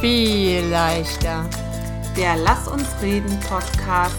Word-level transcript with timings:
viel 0.00 0.64
leichter. 0.66 1.44
Der 2.16 2.36
Lass 2.36 2.68
uns 2.68 2.86
reden 3.02 3.36
Podcast 3.40 4.14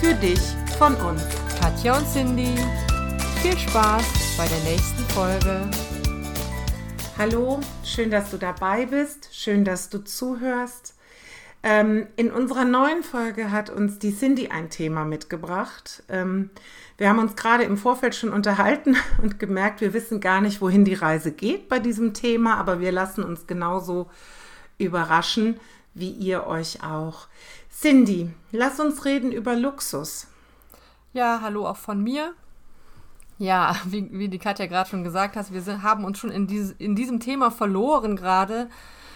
für 0.00 0.14
dich 0.14 0.38
von 0.78 0.94
uns. 0.94 1.22
Katja 1.60 1.98
und 1.98 2.06
Cindy, 2.06 2.54
viel 3.42 3.58
Spaß 3.58 4.36
bei 4.36 4.46
der 4.46 4.60
nächsten 4.60 5.02
Folge. 5.12 5.68
Hallo, 7.18 7.58
schön, 7.82 8.12
dass 8.12 8.30
du 8.30 8.36
dabei 8.36 8.86
bist, 8.86 9.28
schön, 9.32 9.64
dass 9.64 9.88
du 9.88 10.04
zuhörst. 10.04 10.94
Ähm, 11.64 12.06
in 12.14 12.30
unserer 12.30 12.64
neuen 12.64 13.02
Folge 13.02 13.50
hat 13.50 13.70
uns 13.70 13.98
die 13.98 14.16
Cindy 14.16 14.48
ein 14.48 14.70
Thema 14.70 15.04
mitgebracht. 15.04 16.04
Ähm, 16.08 16.50
wir 16.96 17.08
haben 17.08 17.18
uns 17.18 17.34
gerade 17.34 17.64
im 17.64 17.76
Vorfeld 17.76 18.14
schon 18.14 18.32
unterhalten 18.32 18.96
und 19.22 19.40
gemerkt, 19.40 19.80
wir 19.80 19.94
wissen 19.94 20.20
gar 20.20 20.40
nicht, 20.40 20.60
wohin 20.60 20.84
die 20.84 20.94
Reise 20.94 21.32
geht 21.32 21.68
bei 21.68 21.80
diesem 21.80 22.14
Thema, 22.14 22.56
aber 22.56 22.78
wir 22.78 22.92
lassen 22.92 23.24
uns 23.24 23.48
genauso 23.48 24.08
überraschen, 24.78 25.60
wie 25.94 26.10
ihr 26.10 26.46
euch 26.46 26.82
auch. 26.82 27.28
Cindy, 27.70 28.30
lass 28.52 28.80
uns 28.80 29.04
reden 29.04 29.32
über 29.32 29.56
Luxus. 29.56 30.26
Ja, 31.12 31.40
hallo 31.42 31.66
auch 31.66 31.76
von 31.76 32.02
mir. 32.02 32.34
Ja, 33.38 33.76
wie, 33.84 34.08
wie 34.12 34.28
die 34.28 34.38
Katja 34.38 34.66
gerade 34.66 34.90
schon 34.90 35.04
gesagt 35.04 35.36
hat, 35.36 35.52
wir 35.52 35.62
sind, 35.62 35.82
haben 35.82 36.04
uns 36.04 36.18
schon 36.18 36.30
in, 36.30 36.46
dieses, 36.46 36.72
in 36.72 36.96
diesem 36.96 37.20
Thema 37.20 37.50
verloren 37.50 38.16
gerade, 38.16 38.68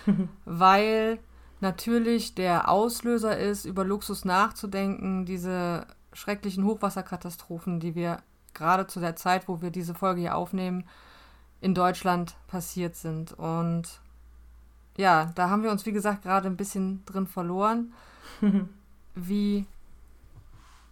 weil 0.45 1.19
natürlich 1.61 2.35
der 2.35 2.69
Auslöser 2.69 3.37
ist, 3.37 3.65
über 3.65 3.85
Luxus 3.85 4.25
nachzudenken, 4.25 5.25
diese 5.25 5.87
schrecklichen 6.13 6.65
Hochwasserkatastrophen, 6.65 7.81
die 7.81 7.95
wir 7.95 8.23
gerade 8.55 8.87
zu 8.87 9.01
der 9.01 9.17
Zeit, 9.17 9.49
wo 9.49 9.61
wir 9.63 9.71
diese 9.71 9.95
Folge 9.95 10.21
hier 10.21 10.37
aufnehmen, 10.37 10.85
in 11.61 11.75
Deutschland 11.75 12.37
passiert 12.47 12.97
sind. 12.97 13.33
Und 13.33 14.01
ja, 14.99 15.31
da 15.37 15.49
haben 15.49 15.63
wir 15.63 15.71
uns, 15.71 15.87
wie 15.87 15.93
gesagt, 15.93 16.23
gerade 16.25 16.49
ein 16.49 16.57
bisschen 16.57 17.05
drin 17.07 17.27
verloren, 17.27 17.95
wie 19.15 19.65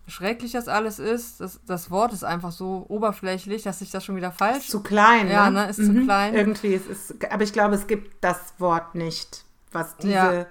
schrecklich 0.07 0.53
das 0.53 0.69
alles 0.69 1.01
ist. 1.01 1.41
Das, 1.41 1.61
das 1.67 1.91
Wort 1.91 2.13
ist 2.13 2.25
einfach 2.25 2.53
so 2.53 2.87
oberflächlich, 2.89 3.65
dass 3.65 3.81
ich 3.81 3.91
das 3.91 4.05
schon 4.05 4.15
wieder 4.15 4.31
falsch. 4.31 4.59
Ist 4.59 4.71
zu 4.71 4.83
klein, 4.83 5.29
ja, 5.29 5.51
ne? 5.51 5.69
Ist 5.69 5.81
mhm. 5.81 5.97
zu 5.97 6.05
klein. 6.05 6.35
Irgendwie, 6.35 6.75
es 6.75 6.87
ist, 6.87 7.31
aber 7.33 7.43
ich 7.43 7.53
glaube, 7.53 7.75
es 7.75 7.89
gibt 7.89 8.23
das 8.23 8.55
Wort 8.59 8.95
nicht, 8.95 9.45
was 9.73 9.97
diese 9.97 10.13
ja. 10.13 10.47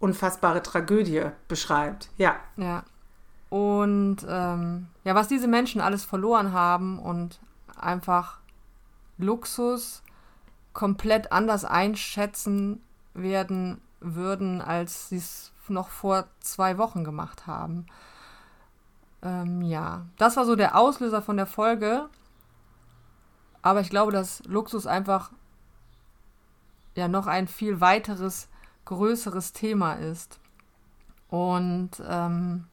unfassbare 0.00 0.62
Tragödie 0.62 1.24
beschreibt. 1.48 2.08
Ja. 2.16 2.36
Ja. 2.56 2.84
Und 3.50 4.26
ähm, 4.26 4.86
ja, 5.04 5.14
was 5.14 5.28
diese 5.28 5.46
Menschen 5.46 5.82
alles 5.82 6.04
verloren 6.04 6.54
haben 6.54 6.98
und 6.98 7.38
einfach 7.76 8.38
Luxus 9.18 10.02
komplett 10.72 11.32
anders 11.32 11.64
einschätzen 11.64 12.82
werden 13.14 13.80
würden, 14.00 14.60
als 14.60 15.08
sie 15.08 15.16
es 15.16 15.52
noch 15.68 15.88
vor 15.88 16.26
zwei 16.40 16.78
Wochen 16.78 17.04
gemacht 17.04 17.46
haben. 17.46 17.86
Ähm, 19.22 19.62
ja, 19.62 20.06
das 20.18 20.36
war 20.36 20.44
so 20.44 20.56
der 20.56 20.76
Auslöser 20.76 21.22
von 21.22 21.36
der 21.36 21.46
Folge. 21.46 22.08
Aber 23.62 23.80
ich 23.80 23.90
glaube, 23.90 24.12
dass 24.12 24.42
Luxus 24.44 24.86
einfach 24.86 25.30
ja 26.96 27.08
noch 27.08 27.26
ein 27.26 27.46
viel 27.46 27.80
weiteres, 27.80 28.48
größeres 28.84 29.52
Thema 29.52 29.94
ist. 29.94 30.40
Und 31.28 31.90
ähm, 32.06 32.66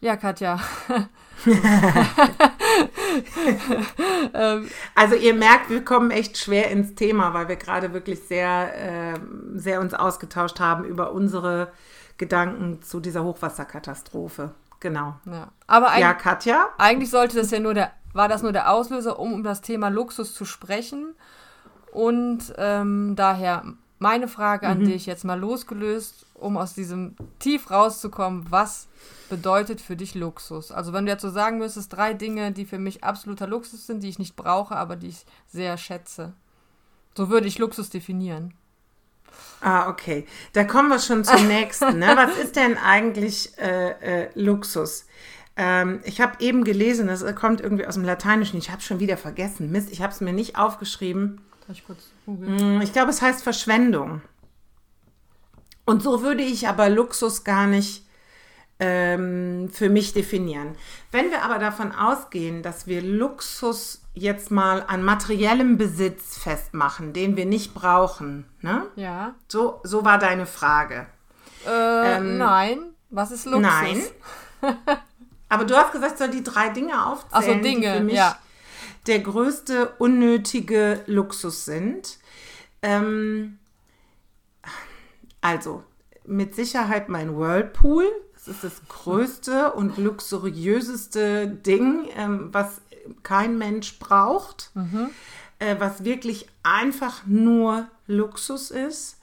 ja, 0.00 0.16
Katja. 0.16 0.60
Also 4.94 5.14
ihr 5.16 5.34
merkt, 5.34 5.70
wir 5.70 5.84
kommen 5.84 6.10
echt 6.10 6.38
schwer 6.38 6.70
ins 6.70 6.94
Thema, 6.94 7.34
weil 7.34 7.48
wir 7.48 7.56
gerade 7.56 7.92
wirklich 7.92 8.20
sehr, 8.22 9.14
äh, 9.14 9.18
sehr 9.54 9.80
uns 9.80 9.94
ausgetauscht 9.94 10.60
haben 10.60 10.84
über 10.84 11.12
unsere 11.12 11.72
Gedanken 12.18 12.82
zu 12.82 13.00
dieser 13.00 13.24
Hochwasserkatastrophe. 13.24 14.52
Genau. 14.80 15.14
Ja, 15.26 15.48
Aber 15.66 15.96
ja, 15.98 16.12
Katja? 16.14 16.68
Eigentlich 16.78 17.10
sollte 17.10 17.36
das 17.36 17.50
ja 17.50 17.60
nur 17.60 17.74
der, 17.74 17.92
war 18.12 18.28
das 18.28 18.42
nur 18.42 18.52
der 18.52 18.70
Auslöser, 18.70 19.18
um 19.18 19.32
um 19.32 19.42
das 19.42 19.60
Thema 19.60 19.88
Luxus 19.88 20.34
zu 20.34 20.44
sprechen. 20.44 21.14
Und 21.92 22.52
ähm, 22.58 23.14
daher 23.16 23.64
meine 23.98 24.26
Frage 24.26 24.66
an 24.66 24.80
mhm. 24.80 24.86
dich 24.86 25.06
jetzt 25.06 25.24
mal 25.24 25.38
losgelöst, 25.38 26.26
um 26.42 26.56
aus 26.56 26.74
diesem 26.74 27.16
Tief 27.38 27.70
rauszukommen, 27.70 28.46
was 28.50 28.88
bedeutet 29.30 29.80
für 29.80 29.96
dich 29.96 30.14
Luxus? 30.14 30.72
Also 30.72 30.92
wenn 30.92 31.06
du 31.06 31.12
jetzt 31.12 31.22
so 31.22 31.30
sagen 31.30 31.58
müsstest, 31.58 31.92
drei 31.92 32.14
Dinge, 32.14 32.52
die 32.52 32.66
für 32.66 32.78
mich 32.78 33.04
absoluter 33.04 33.46
Luxus 33.46 33.86
sind, 33.86 34.02
die 34.02 34.08
ich 34.08 34.18
nicht 34.18 34.36
brauche, 34.36 34.76
aber 34.76 34.96
die 34.96 35.08
ich 35.08 35.24
sehr 35.48 35.78
schätze. 35.78 36.32
So 37.14 37.30
würde 37.30 37.46
ich 37.46 37.58
Luxus 37.58 37.90
definieren. 37.90 38.54
Ah, 39.60 39.88
okay. 39.88 40.26
Da 40.52 40.64
kommen 40.64 40.88
wir 40.88 40.98
schon 40.98 41.24
zum 41.24 41.46
nächsten. 41.48 41.98
Ne? 41.98 42.12
Was 42.16 42.36
ist 42.36 42.56
denn 42.56 42.76
eigentlich 42.76 43.56
äh, 43.58 44.24
äh, 44.24 44.30
Luxus? 44.34 45.06
Ähm, 45.56 46.00
ich 46.04 46.20
habe 46.20 46.42
eben 46.42 46.64
gelesen, 46.64 47.06
das 47.06 47.24
kommt 47.36 47.60
irgendwie 47.60 47.86
aus 47.86 47.94
dem 47.94 48.04
Lateinischen. 48.04 48.58
Ich 48.58 48.70
habe 48.70 48.82
schon 48.82 49.00
wieder 49.00 49.16
vergessen. 49.16 49.70
Mist, 49.70 49.90
ich 49.92 50.02
habe 50.02 50.12
es 50.12 50.20
mir 50.20 50.32
nicht 50.32 50.56
aufgeschrieben. 50.56 51.40
Ich, 51.70 51.84
hm, 52.26 52.80
ich 52.80 52.92
glaube, 52.92 53.10
es 53.10 53.22
heißt 53.22 53.42
Verschwendung. 53.42 54.20
Und 55.84 56.02
so 56.02 56.22
würde 56.22 56.42
ich 56.42 56.68
aber 56.68 56.88
Luxus 56.88 57.44
gar 57.44 57.66
nicht 57.66 58.06
ähm, 58.78 59.70
für 59.72 59.88
mich 59.88 60.12
definieren. 60.12 60.76
Wenn 61.10 61.30
wir 61.30 61.42
aber 61.42 61.58
davon 61.58 61.92
ausgehen, 61.92 62.62
dass 62.62 62.86
wir 62.86 63.02
Luxus 63.02 64.02
jetzt 64.14 64.50
mal 64.50 64.84
an 64.86 65.02
materiellem 65.02 65.78
Besitz 65.78 66.38
festmachen, 66.38 67.12
den 67.12 67.36
wir 67.36 67.46
nicht 67.46 67.74
brauchen, 67.74 68.44
ne? 68.60 68.86
Ja. 68.96 69.34
So, 69.48 69.80
so 69.82 70.04
war 70.04 70.18
deine 70.18 70.46
Frage. 70.46 71.06
Äh, 71.66 72.16
ähm, 72.16 72.38
nein. 72.38 72.78
Was 73.10 73.30
ist 73.30 73.46
Luxus? 73.46 73.62
Nein. 73.62 74.02
aber 75.48 75.64
du 75.64 75.76
hast 75.76 75.92
gesagt, 75.92 76.18
soll 76.18 76.30
die 76.30 76.44
drei 76.44 76.68
Dinge 76.68 77.06
aufzählen, 77.06 77.58
so, 77.58 77.62
Dinge, 77.62 77.92
die 77.92 77.98
für 77.98 78.04
mich 78.04 78.14
ja 78.14 78.38
der 79.06 79.18
größte 79.20 79.94
unnötige 79.98 81.02
Luxus 81.06 81.64
sind. 81.64 82.18
Ähm, 82.82 83.58
also, 85.42 85.82
mit 86.24 86.54
Sicherheit 86.54 87.10
mein 87.10 87.36
Whirlpool. 87.36 88.04
Das 88.34 88.48
ist 88.48 88.64
das 88.64 88.82
größte 88.88 89.72
und 89.72 89.98
luxuriöseste 89.98 91.46
Ding, 91.46 92.08
ähm, 92.16 92.48
was 92.52 92.80
kein 93.22 93.58
Mensch 93.58 93.98
braucht. 93.98 94.70
Mhm. 94.74 95.10
Äh, 95.58 95.76
was 95.78 96.04
wirklich 96.04 96.48
einfach 96.62 97.26
nur 97.26 97.88
Luxus 98.06 98.70
ist. 98.70 99.18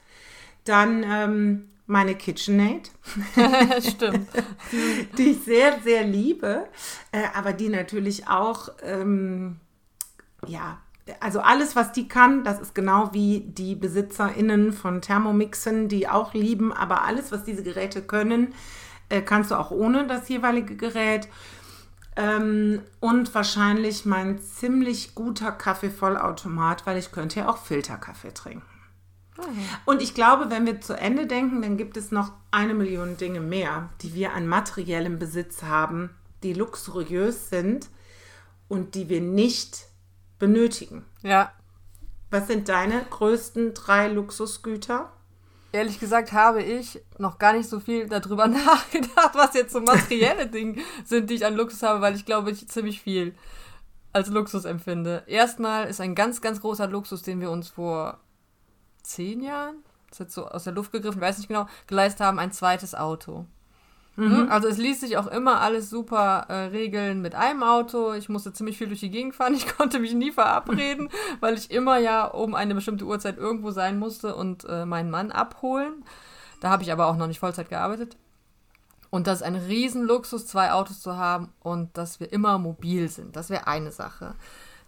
Dann 0.63 1.03
ähm, 1.03 1.69
meine 1.85 2.15
KitchenAid. 2.15 2.91
Stimmt. 3.81 4.29
die 5.17 5.31
ich 5.31 5.43
sehr, 5.43 5.79
sehr 5.81 6.05
liebe, 6.05 6.67
äh, 7.11 7.23
aber 7.33 7.51
die 7.51 7.69
natürlich 7.69 8.27
auch 8.27 8.69
ähm, 8.83 9.57
ja, 10.45 10.79
also 11.19 11.39
alles, 11.39 11.75
was 11.75 11.91
die 11.91 12.07
kann, 12.07 12.43
das 12.43 12.59
ist 12.59 12.75
genau 12.75 13.13
wie 13.13 13.41
die 13.41 13.75
BesitzerInnen 13.75 14.73
von 14.73 15.01
Thermomixen, 15.01 15.87
die 15.87 16.07
auch 16.07 16.33
lieben, 16.33 16.73
aber 16.73 17.03
alles, 17.03 17.31
was 17.31 17.43
diese 17.43 17.63
Geräte 17.63 18.01
können, 18.01 18.53
äh, 19.09 19.21
kannst 19.21 19.51
du 19.51 19.55
auch 19.55 19.71
ohne 19.71 20.07
das 20.07 20.29
jeweilige 20.29 20.75
Gerät. 20.75 21.27
Ähm, 22.15 22.81
und 22.99 23.33
wahrscheinlich 23.33 24.05
mein 24.05 24.39
ziemlich 24.39 25.15
guter 25.15 25.51
Kaffeevollautomat, 25.51 26.85
weil 26.85 26.97
ich 26.97 27.11
könnte 27.11 27.41
ja 27.41 27.49
auch 27.49 27.57
Filterkaffee 27.57 28.33
trinken. 28.33 28.65
Mhm. 29.37 29.65
Und 29.85 30.01
ich 30.01 30.13
glaube, 30.13 30.49
wenn 30.49 30.65
wir 30.65 30.81
zu 30.81 30.97
Ende 30.97 31.27
denken, 31.27 31.61
dann 31.61 31.77
gibt 31.77 31.97
es 31.97 32.11
noch 32.11 32.33
eine 32.51 32.73
Million 32.73 33.17
Dinge 33.17 33.39
mehr, 33.39 33.89
die 34.01 34.13
wir 34.13 34.33
an 34.33 34.47
materiellem 34.47 35.19
Besitz 35.19 35.63
haben, 35.63 36.09
die 36.43 36.53
luxuriös 36.53 37.49
sind 37.49 37.89
und 38.67 38.95
die 38.95 39.09
wir 39.09 39.21
nicht 39.21 39.88
benötigen. 40.39 41.05
Ja. 41.21 41.51
Was 42.31 42.47
sind 42.47 42.69
deine 42.69 43.03
größten 43.09 43.73
drei 43.73 44.07
Luxusgüter? 44.07 45.11
Ehrlich 45.71 45.99
gesagt 45.99 46.31
habe 46.31 46.63
ich 46.63 46.99
noch 47.19 47.37
gar 47.37 47.53
nicht 47.53 47.69
so 47.69 47.79
viel 47.79 48.07
darüber 48.07 48.47
nachgedacht, 48.47 49.35
was 49.35 49.53
jetzt 49.53 49.73
so 49.73 49.81
materielle 49.81 50.47
Dinge 50.51 50.81
sind, 51.05 51.29
die 51.29 51.35
ich 51.35 51.45
an 51.45 51.55
Luxus 51.55 51.83
habe, 51.83 52.01
weil 52.01 52.15
ich 52.15 52.25
glaube, 52.25 52.51
ich 52.51 52.67
ziemlich 52.67 53.01
viel 53.01 53.35
als 54.11 54.29
Luxus 54.29 54.65
empfinde. 54.65 55.23
Erstmal 55.27 55.87
ist 55.87 56.01
ein 56.01 56.15
ganz, 56.15 56.41
ganz 56.41 56.61
großer 56.61 56.87
Luxus, 56.87 57.21
den 57.21 57.41
wir 57.41 57.51
uns 57.51 57.69
vor 57.69 58.19
zehn 59.03 59.41
Jahren, 59.41 59.83
das 60.09 60.15
ist 60.15 60.25
jetzt 60.25 60.33
so 60.33 60.47
aus 60.47 60.63
der 60.63 60.73
Luft 60.73 60.91
gegriffen, 60.91 61.21
weiß 61.21 61.37
nicht 61.37 61.47
genau, 61.47 61.67
geleistet 61.85 62.21
haben, 62.21 62.39
ein 62.39 62.51
zweites 62.51 62.95
Auto. 62.95 63.45
Mhm. 64.19 64.47
Also 64.49 64.67
es 64.67 64.77
ließ 64.77 64.99
sich 64.99 65.17
auch 65.17 65.27
immer 65.27 65.61
alles 65.61 65.89
super 65.89 66.45
äh, 66.49 66.65
regeln 66.65 67.21
mit 67.21 67.35
einem 67.35 67.63
Auto. 67.63 68.13
Ich 68.13 68.27
musste 68.27 68.51
ziemlich 68.51 68.77
viel 68.77 68.87
durch 68.87 68.99
die 68.99 69.09
Gegend 69.09 69.35
fahren. 69.35 69.53
Ich 69.59 69.67
konnte 69.67 69.99
mich 69.99 70.13
nie 70.13 70.31
verabreden, 70.31 71.09
weil 71.39 71.55
ich 71.55 71.71
immer 71.71 71.97
ja 71.97 72.25
um 72.25 72.53
eine 72.55 72.75
bestimmte 72.75 73.05
Uhrzeit 73.05 73.37
irgendwo 73.37 73.71
sein 73.71 73.97
musste 73.97 74.35
und 74.35 74.65
äh, 74.65 74.85
meinen 74.85 75.09
Mann 75.09 75.31
abholen. 75.31 76.03
Da 76.59 76.69
habe 76.69 76.83
ich 76.83 76.91
aber 76.91 77.07
auch 77.07 77.15
noch 77.15 77.27
nicht 77.27 77.39
Vollzeit 77.39 77.69
gearbeitet. 77.69 78.17
Und 79.09 79.27
das 79.27 79.39
ist 79.39 79.43
ein 79.43 79.55
Riesenluxus, 79.55 80.45
zwei 80.45 80.71
Autos 80.71 80.99
zu 80.99 81.17
haben 81.17 81.51
und 81.61 81.97
dass 81.97 82.19
wir 82.19 82.31
immer 82.31 82.57
mobil 82.59 83.09
sind. 83.09 83.35
Das 83.35 83.49
wäre 83.49 83.67
eine 83.67 83.91
Sache. 83.91 84.35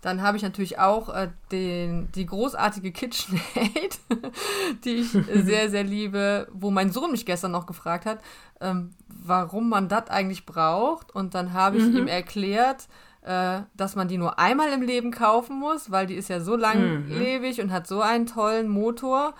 Dann 0.01 0.23
habe 0.23 0.35
ich 0.35 0.43
natürlich 0.43 0.79
auch 0.79 1.09
äh, 1.09 1.29
den, 1.51 2.11
die 2.13 2.25
großartige 2.25 2.91
KitchenAid, 2.91 3.99
die 4.83 4.95
ich 4.95 5.11
sehr, 5.11 5.69
sehr 5.69 5.83
liebe, 5.83 6.47
wo 6.51 6.71
mein 6.71 6.91
Sohn 6.91 7.11
mich 7.11 7.25
gestern 7.25 7.51
noch 7.51 7.67
gefragt 7.67 8.07
hat, 8.07 8.19
ähm, 8.59 8.95
warum 9.07 9.69
man 9.69 9.89
das 9.89 10.09
eigentlich 10.09 10.47
braucht. 10.47 11.13
Und 11.13 11.35
dann 11.35 11.53
habe 11.53 11.77
ich 11.77 11.83
mhm. 11.83 11.97
ihm 11.97 12.07
erklärt, 12.07 12.87
äh, 13.21 13.61
dass 13.75 13.95
man 13.95 14.07
die 14.07 14.17
nur 14.17 14.39
einmal 14.39 14.73
im 14.73 14.81
Leben 14.81 15.11
kaufen 15.11 15.59
muss, 15.59 15.91
weil 15.91 16.07
die 16.07 16.15
ist 16.15 16.29
ja 16.29 16.39
so 16.39 16.55
langlebig 16.55 17.57
mhm. 17.57 17.65
und 17.65 17.71
hat 17.71 17.85
so 17.85 18.01
einen 18.01 18.25
tollen 18.25 18.69
Motor. 18.69 19.35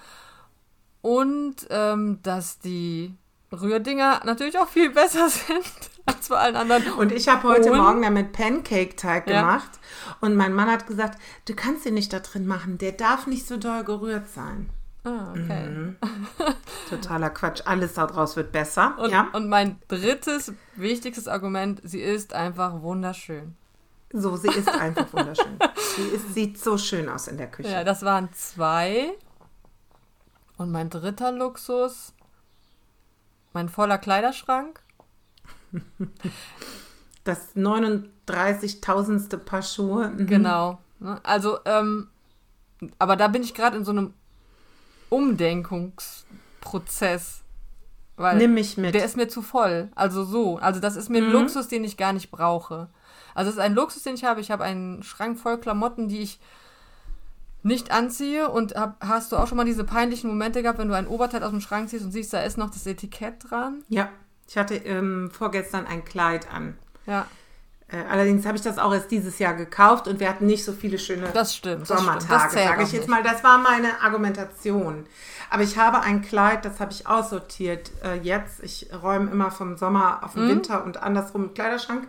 Und 1.02 1.56
ähm, 1.72 2.19
dass 2.22 2.60
die 2.60 3.16
Rührdinger 3.52 4.22
natürlich 4.25 4.60
auch 4.60 4.68
viel 4.68 4.90
besser 4.94 5.28
sind 5.28 5.91
als 6.06 6.30
bei 6.30 6.38
allen 6.38 6.56
anderen. 6.56 6.94
Und 6.94 7.12
ich 7.12 7.27
habe 7.27 7.48
heute 7.48 7.71
und, 7.71 7.77
Morgen 7.77 8.01
damit 8.01 8.31
Pancake-Teig 8.31 9.30
ja. 9.30 9.42
gemacht. 9.42 9.80
Und 10.19 10.36
mein 10.36 10.53
Mann 10.53 10.69
hat 10.69 10.88
gesagt, 10.88 11.19
du 11.45 11.56
kannst 11.56 11.86
den 11.86 11.94
nicht 11.94 12.13
da 12.13 12.19
drin 12.19 12.48
machen. 12.48 12.77
Der 12.77 12.92
darf 12.92 13.27
nicht 13.27 13.48
so 13.48 13.57
doll 13.57 13.83
gerührt 13.83 14.30
sein. 14.30 14.69
Ah, 15.03 15.31
okay. 15.31 15.68
Mhm. 15.68 15.98
Totaler 16.89 17.31
Quatsch. 17.31 17.62
Alles 17.65 17.94
daraus 17.94 18.36
wird 18.36 18.51
besser. 18.51 18.98
Und, 19.00 19.12
ja? 19.12 19.30
und 19.33 19.50
mein 19.50 19.80
drittes, 19.88 20.53
wichtigstes 20.75 21.27
Argument, 21.27 21.81
sie 21.83 22.01
ist 22.01 22.33
einfach 22.33 22.81
wunderschön. 22.81 23.56
So, 24.13 24.36
sie 24.36 24.50
ist 24.50 24.69
einfach 24.69 25.12
wunderschön. 25.13 25.57
sie 25.95 26.03
ist, 26.03 26.33
sieht 26.33 26.59
so 26.59 26.77
schön 26.77 27.09
aus 27.09 27.27
in 27.27 27.38
der 27.38 27.50
Küche. 27.50 27.69
Ja, 27.69 27.83
das 27.83 28.03
waren 28.03 28.30
zwei. 28.33 29.13
Und 30.57 30.71
mein 30.71 30.89
dritter 30.89 31.31
Luxus, 31.31 32.13
mein 33.53 33.69
voller 33.69 33.98
Kleiderschrank. 33.98 34.81
Das 37.24 37.56
39.000. 37.56 39.38
Paar 39.38 39.62
Schuhe. 39.62 40.10
Mhm. 40.10 40.26
Genau. 40.26 40.80
Ne? 41.00 41.20
Also, 41.24 41.60
ähm, 41.66 42.08
aber 42.98 43.16
da 43.16 43.28
bin 43.28 43.44
ich 43.44 43.54
gerade 43.54 43.78
in 43.78 43.86
so 43.86 43.92
einem 43.92 44.16
Umdenkungsprozess. 45.10 47.44
Weil 48.18 48.38
Nimm 48.38 48.54
mich 48.54 48.78
mit. 48.78 48.94
Der 48.96 49.06
ist 49.06 49.18
mir 49.18 49.28
zu 49.28 49.42
voll. 49.42 49.90
Also 49.96 50.24
so. 50.24 50.58
Also 50.58 50.80
das 50.80 50.96
ist 50.96 51.10
mir 51.10 51.18
ein 51.20 51.28
mhm. 51.28 51.34
Luxus, 51.34 51.68
den 51.68 51.84
ich 51.84 51.98
gar 51.98 52.14
nicht 52.14 52.32
brauche. 52.32 52.90
Also 53.34 53.50
es 53.50 53.58
ist 53.58 53.62
ein 53.62 53.76
Luxus, 53.76 54.04
den 54.04 54.16
ich 54.16 54.24
habe. 54.24 54.40
Ich 54.42 54.52
habe 54.52 54.64
einen 54.64 55.04
Schrank 55.04 55.40
voll 55.40 55.60
Klamotten, 55.60 56.08
die 56.08 56.22
ich 56.22 56.40
nicht 57.64 57.92
anziehe. 57.92 58.50
Und 58.50 58.76
hab, 58.76 59.04
hast 59.06 59.32
du 59.32 59.38
auch 59.38 59.48
schon 59.48 59.58
mal 59.58 59.66
diese 59.66 59.84
peinlichen 59.84 60.30
Momente 60.30 60.62
gehabt, 60.62 60.80
wenn 60.80 60.88
du 60.88 60.96
ein 60.96 61.08
Oberteil 61.08 61.44
aus 61.44 61.52
dem 61.52 61.62
Schrank 61.62 61.90
ziehst 61.90 62.06
und 62.06 62.12
siehst, 62.12 62.34
da 62.34 62.42
ist 62.42 62.58
noch 62.58 62.70
das 62.70 62.86
Etikett 62.86 63.50
dran? 63.50 63.84
Ja. 63.90 64.10
Ich 64.51 64.57
hatte 64.57 64.75
ähm, 64.75 65.31
vorgestern 65.31 65.88
ein 65.88 66.03
Kleid 66.03 66.45
an. 66.53 66.77
Ja. 67.06 67.25
Äh, 67.88 68.03
allerdings 68.09 68.45
habe 68.45 68.57
ich 68.57 68.62
das 68.62 68.80
auch 68.80 68.94
erst 68.94 69.09
dieses 69.09 69.39
Jahr 69.39 69.53
gekauft 69.53 70.09
und 70.09 70.19
wir 70.19 70.27
hatten 70.27 70.45
nicht 70.45 70.65
so 70.65 70.74
viele 70.74 71.00
schöne 71.00 71.30
das 71.33 71.56
stimmt, 71.56 71.88
Sommertage, 71.88 72.56
sage 72.56 72.83
ich 72.83 72.92
jetzt 72.92 73.07
mal. 73.07 73.24
Das 73.24 73.45
war 73.45 73.59
meine 73.59 74.01
Argumentation. 74.01 75.06
Aber 75.50 75.63
ich 75.63 75.77
habe 75.77 76.01
ein 76.01 76.21
Kleid, 76.21 76.65
das 76.65 76.81
habe 76.81 76.92
ich 76.92 77.07
aussortiert 77.07 77.92
äh, 78.03 78.18
jetzt. 78.18 78.62
Ich 78.62 78.89
räume 79.01 79.31
immer 79.31 79.51
vom 79.51 79.77
Sommer 79.77 80.19
auf 80.21 80.33
den 80.33 80.44
mhm. 80.44 80.50
Winter 80.50 80.83
und 80.83 81.01
andersrum 81.01 81.45
im 81.45 81.53
Kleiderschrank. 81.53 82.06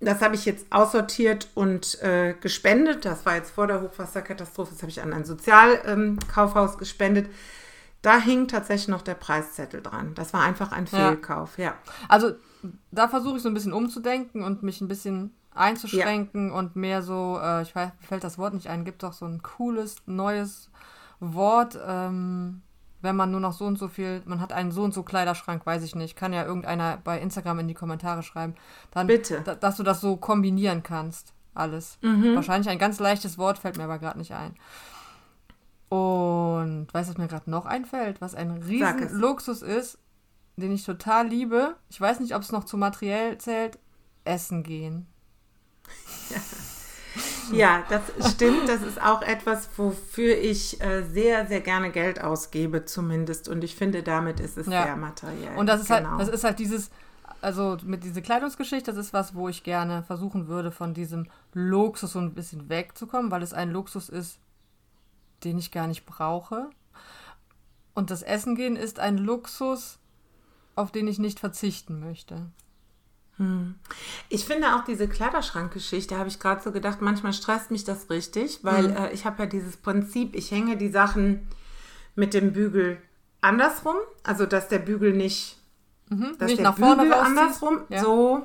Das 0.00 0.20
habe 0.20 0.34
ich 0.34 0.44
jetzt 0.44 0.66
aussortiert 0.68 1.48
und 1.54 1.98
äh, 2.02 2.34
gespendet. 2.38 3.06
Das 3.06 3.24
war 3.24 3.36
jetzt 3.36 3.52
vor 3.52 3.66
der 3.66 3.80
Hochwasserkatastrophe. 3.80 4.72
Das 4.72 4.82
habe 4.82 4.90
ich 4.90 5.00
an 5.00 5.14
ein 5.14 5.24
Sozialkaufhaus 5.24 6.72
ähm, 6.72 6.78
gespendet. 6.78 7.30
Da 8.02 8.18
hing 8.18 8.48
tatsächlich 8.48 8.88
noch 8.88 9.02
der 9.02 9.14
Preiszettel 9.14 9.82
dran. 9.82 10.14
Das 10.14 10.32
war 10.32 10.42
einfach 10.42 10.72
ein 10.72 10.86
Fehlkauf, 10.86 11.58
ja. 11.58 11.64
ja. 11.64 11.74
Also 12.08 12.32
da 12.90 13.08
versuche 13.08 13.36
ich 13.36 13.42
so 13.42 13.48
ein 13.48 13.54
bisschen 13.54 13.72
umzudenken 13.72 14.42
und 14.42 14.62
mich 14.62 14.80
ein 14.80 14.88
bisschen 14.88 15.34
einzuschränken 15.54 16.48
ja. 16.48 16.54
und 16.54 16.76
mehr 16.76 17.02
so, 17.02 17.38
äh, 17.42 17.62
ich 17.62 17.74
weiß, 17.74 17.90
fällt 18.00 18.24
das 18.24 18.38
Wort 18.38 18.54
nicht 18.54 18.68
ein, 18.68 18.84
gibt 18.84 19.02
doch 19.02 19.12
so 19.12 19.26
ein 19.26 19.42
cooles, 19.42 19.96
neues 20.06 20.70
Wort, 21.18 21.78
ähm, 21.86 22.62
wenn 23.02 23.16
man 23.16 23.30
nur 23.30 23.40
noch 23.40 23.52
so 23.52 23.64
und 23.64 23.78
so 23.78 23.88
viel, 23.88 24.22
man 24.26 24.40
hat 24.40 24.52
einen 24.52 24.72
so 24.72 24.82
und 24.82 24.94
so 24.94 25.02
Kleiderschrank, 25.02 25.64
weiß 25.64 25.82
ich 25.82 25.94
nicht, 25.94 26.16
kann 26.16 26.32
ja 26.32 26.44
irgendeiner 26.44 26.98
bei 27.02 27.18
Instagram 27.18 27.60
in 27.60 27.68
die 27.68 27.74
Kommentare 27.74 28.22
schreiben. 28.22 28.54
Dann, 28.90 29.06
Bitte. 29.06 29.40
Da, 29.44 29.54
dass 29.54 29.76
du 29.76 29.82
das 29.82 30.00
so 30.00 30.16
kombinieren 30.16 30.82
kannst, 30.82 31.32
alles. 31.54 31.98
Mhm. 32.02 32.34
Wahrscheinlich 32.34 32.68
ein 32.68 32.78
ganz 32.78 32.98
leichtes 33.00 33.38
Wort, 33.38 33.58
fällt 33.58 33.76
mir 33.76 33.84
aber 33.84 33.98
gerade 33.98 34.18
nicht 34.18 34.32
ein. 34.32 34.54
Und 35.90 36.86
weißt 36.92 37.08
du, 37.08 37.14
was 37.14 37.18
mir 37.18 37.26
gerade 37.28 37.50
noch 37.50 37.66
einfällt, 37.66 38.20
was 38.20 38.34
ein 38.34 38.52
riesen 38.52 39.20
Luxus 39.20 39.60
ist, 39.60 39.98
den 40.56 40.72
ich 40.72 40.84
total 40.84 41.26
liebe. 41.26 41.76
Ich 41.88 42.00
weiß 42.00 42.20
nicht, 42.20 42.34
ob 42.34 42.42
es 42.42 42.52
noch 42.52 42.64
zu 42.64 42.76
materiell 42.76 43.38
zählt. 43.38 43.78
Essen 44.24 44.62
gehen. 44.62 45.06
Ja. 47.52 47.84
das 47.88 48.02
stimmt. 48.32 48.68
Das 48.68 48.82
ist 48.82 49.02
auch 49.02 49.22
etwas, 49.22 49.68
wofür 49.76 50.38
ich 50.38 50.80
äh, 50.80 51.02
sehr, 51.02 51.46
sehr 51.46 51.60
gerne 51.60 51.90
Geld 51.90 52.20
ausgebe, 52.20 52.84
zumindest. 52.84 53.48
Und 53.48 53.64
ich 53.64 53.74
finde, 53.74 54.04
damit 54.04 54.38
ist 54.38 54.56
es 54.56 54.68
ja. 54.68 54.84
sehr 54.84 54.96
materiell. 54.96 55.56
Und 55.56 55.66
das 55.66 55.80
ist 55.80 55.90
halt, 55.90 56.04
genau. 56.04 56.18
halt, 56.18 56.28
das 56.28 56.34
ist 56.34 56.44
halt 56.44 56.60
dieses, 56.60 56.90
also 57.40 57.76
mit 57.84 58.04
dieser 58.04 58.20
Kleidungsgeschichte, 58.20 58.92
das 58.92 59.06
ist 59.06 59.12
was, 59.12 59.34
wo 59.34 59.48
ich 59.48 59.64
gerne 59.64 60.04
versuchen 60.04 60.46
würde, 60.46 60.70
von 60.70 60.94
diesem 60.94 61.26
Luxus 61.52 62.12
so 62.12 62.20
ein 62.20 62.34
bisschen 62.34 62.68
wegzukommen, 62.68 63.30
weil 63.32 63.42
es 63.42 63.52
ein 63.52 63.70
Luxus 63.70 64.08
ist, 64.08 64.38
den 65.44 65.58
ich 65.58 65.70
gar 65.70 65.86
nicht 65.86 66.06
brauche. 66.06 66.70
Und 67.94 68.10
das 68.10 68.22
Essen 68.22 68.54
gehen 68.54 68.76
ist 68.76 68.98
ein 68.98 69.18
Luxus, 69.18 69.98
auf 70.76 70.92
den 70.92 71.08
ich 71.08 71.18
nicht 71.18 71.40
verzichten 71.40 72.00
möchte. 72.00 72.46
Hm. 73.36 73.74
Ich 74.28 74.44
finde 74.44 74.76
auch 74.76 74.84
diese 74.84 75.08
Kleiderschrankgeschichte, 75.08 76.16
habe 76.18 76.28
ich 76.28 76.38
gerade 76.38 76.62
so 76.62 76.72
gedacht, 76.72 77.00
manchmal 77.00 77.32
stresst 77.32 77.70
mich 77.70 77.84
das 77.84 78.10
richtig, 78.10 78.60
weil 78.62 78.88
mhm. 78.88 78.96
äh, 78.96 79.12
ich 79.12 79.24
habe 79.24 79.42
ja 79.42 79.46
dieses 79.46 79.76
Prinzip, 79.78 80.36
ich 80.36 80.50
hänge 80.50 80.76
die 80.76 80.90
Sachen 80.90 81.48
mit 82.14 82.34
dem 82.34 82.52
Bügel 82.52 82.98
andersrum, 83.40 83.96
also 84.22 84.46
dass 84.46 84.68
der 84.68 84.78
Bügel 84.78 85.14
nicht, 85.14 85.56
mhm. 86.10 86.36
dass 86.38 86.48
nicht 86.48 86.58
der 86.58 86.70
nach 86.70 86.78
vorne 86.78 87.02
Bügel 87.02 87.14
andersrum, 87.14 87.80
ja. 87.88 88.02
so. 88.02 88.44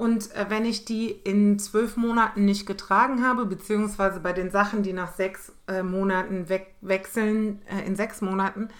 Und 0.00 0.34
äh, 0.34 0.46
wenn 0.48 0.64
ich 0.64 0.86
die 0.86 1.10
in 1.10 1.58
zwölf 1.58 1.98
Monaten 1.98 2.46
nicht 2.46 2.64
getragen 2.64 3.22
habe, 3.22 3.44
beziehungsweise 3.44 4.18
bei 4.20 4.32
den 4.32 4.50
Sachen, 4.50 4.82
die 4.82 4.94
nach 4.94 5.12
sechs 5.12 5.52
äh, 5.68 5.82
Monaten 5.82 6.48
weg 6.48 6.74
wechseln, 6.80 7.60
äh, 7.66 7.86
in 7.86 7.96
sechs 7.96 8.22
Monaten, 8.22 8.70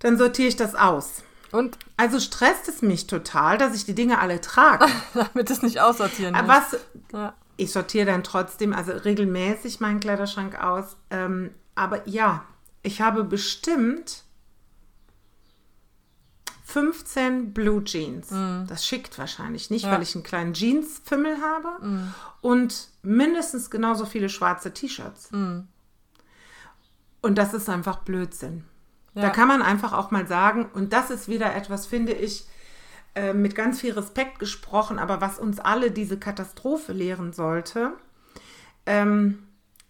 dann 0.00 0.18
sortiere 0.18 0.48
ich 0.48 0.56
das 0.56 0.74
aus. 0.74 1.22
Und 1.52 1.78
also 1.96 2.20
stresst 2.20 2.68
es 2.68 2.82
mich 2.82 3.06
total, 3.06 3.56
dass 3.56 3.74
ich 3.74 3.86
die 3.86 3.94
Dinge 3.94 4.18
alle 4.18 4.42
trage. 4.42 4.84
Damit 5.14 5.48
es 5.50 5.62
nicht 5.62 5.80
aussortieren 5.80 6.34
muss. 6.34 6.48
Was, 6.48 6.76
ja. 7.14 7.32
Ich 7.56 7.72
sortiere 7.72 8.04
dann 8.04 8.24
trotzdem, 8.24 8.74
also 8.74 8.92
regelmäßig 8.92 9.80
meinen 9.80 10.00
Kleiderschrank 10.00 10.62
aus. 10.62 10.98
Ähm, 11.08 11.54
aber 11.76 12.06
ja, 12.06 12.44
ich 12.82 13.00
habe 13.00 13.24
bestimmt 13.24 14.24
15 16.74 17.52
Blue 17.52 17.84
Jeans. 17.84 18.32
Mm. 18.32 18.66
Das 18.66 18.84
schickt 18.84 19.16
wahrscheinlich 19.16 19.70
nicht, 19.70 19.84
ja. 19.84 19.92
weil 19.92 20.02
ich 20.02 20.16
einen 20.16 20.24
kleinen 20.24 20.54
Jeans-Fimmel 20.54 21.36
habe. 21.40 21.86
Mm. 21.86 22.14
Und 22.40 22.88
mindestens 23.02 23.70
genauso 23.70 24.06
viele 24.06 24.28
schwarze 24.28 24.74
T-Shirts. 24.74 25.30
Mm. 25.30 25.60
Und 27.22 27.38
das 27.38 27.54
ist 27.54 27.68
einfach 27.68 27.98
Blödsinn. 27.98 28.64
Ja. 29.14 29.22
Da 29.22 29.30
kann 29.30 29.46
man 29.46 29.62
einfach 29.62 29.92
auch 29.92 30.10
mal 30.10 30.26
sagen, 30.26 30.68
und 30.74 30.92
das 30.92 31.10
ist 31.10 31.28
wieder 31.28 31.54
etwas, 31.54 31.86
finde 31.86 32.12
ich, 32.12 32.44
äh, 33.14 33.34
mit 33.34 33.54
ganz 33.54 33.80
viel 33.80 33.92
Respekt 33.92 34.40
gesprochen, 34.40 34.98
aber 34.98 35.20
was 35.20 35.38
uns 35.38 35.60
alle 35.60 35.92
diese 35.92 36.18
Katastrophe 36.18 36.92
lehren 36.92 37.32
sollte, 37.32 37.92
ähm, 38.84 39.46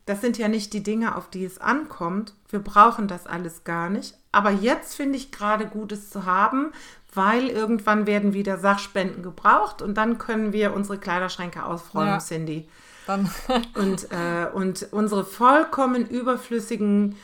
das 0.06 0.20
sind 0.20 0.36
ja 0.38 0.48
nicht 0.48 0.72
die 0.72 0.82
Dinge, 0.82 1.16
auf 1.16 1.30
die 1.30 1.44
es 1.44 1.58
ankommt. 1.58 2.34
Wir 2.50 2.58
brauchen 2.58 3.08
das 3.08 3.26
alles 3.26 3.64
gar 3.64 3.88
nicht. 3.88 4.14
Aber 4.32 4.50
jetzt 4.50 4.94
finde 4.94 5.16
ich 5.16 5.32
gerade 5.32 5.66
Gutes 5.66 6.10
zu 6.10 6.26
haben, 6.26 6.72
weil 7.14 7.48
irgendwann 7.48 8.06
werden 8.06 8.34
wieder 8.34 8.58
Sachspenden 8.58 9.22
gebraucht 9.22 9.80
und 9.80 9.94
dann 9.94 10.18
können 10.18 10.52
wir 10.52 10.74
unsere 10.74 10.98
Kleiderschränke 10.98 11.64
ausräumen, 11.64 12.08
ja. 12.08 12.18
Cindy. 12.18 12.68
Und, 13.74 14.10
äh, 14.12 14.46
und 14.54 14.88
unsere 14.90 15.26
vollkommen 15.26 16.08
überflüssigen 16.08 17.16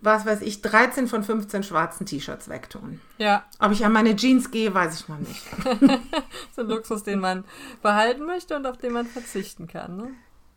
was 0.00 0.26
weiß 0.26 0.40
ich, 0.42 0.62
13 0.62 1.06
von 1.06 1.22
15 1.22 1.62
schwarzen 1.62 2.06
T-Shirts 2.06 2.48
wegtun. 2.48 3.00
Ja. 3.18 3.44
Ob 3.58 3.72
ich 3.72 3.84
an 3.84 3.92
meine 3.92 4.16
Jeans 4.16 4.50
gehe, 4.50 4.72
weiß 4.74 5.00
ich 5.00 5.08
noch 5.08 5.18
nicht. 5.18 5.42
so 6.56 6.62
ein 6.62 6.68
Luxus, 6.68 7.02
den 7.02 7.20
man 7.20 7.44
behalten 7.82 8.24
möchte 8.24 8.56
und 8.56 8.66
auf 8.66 8.78
den 8.78 8.92
man 8.92 9.06
verzichten 9.06 9.68
kann. 9.68 9.96
Ne? 9.96 10.08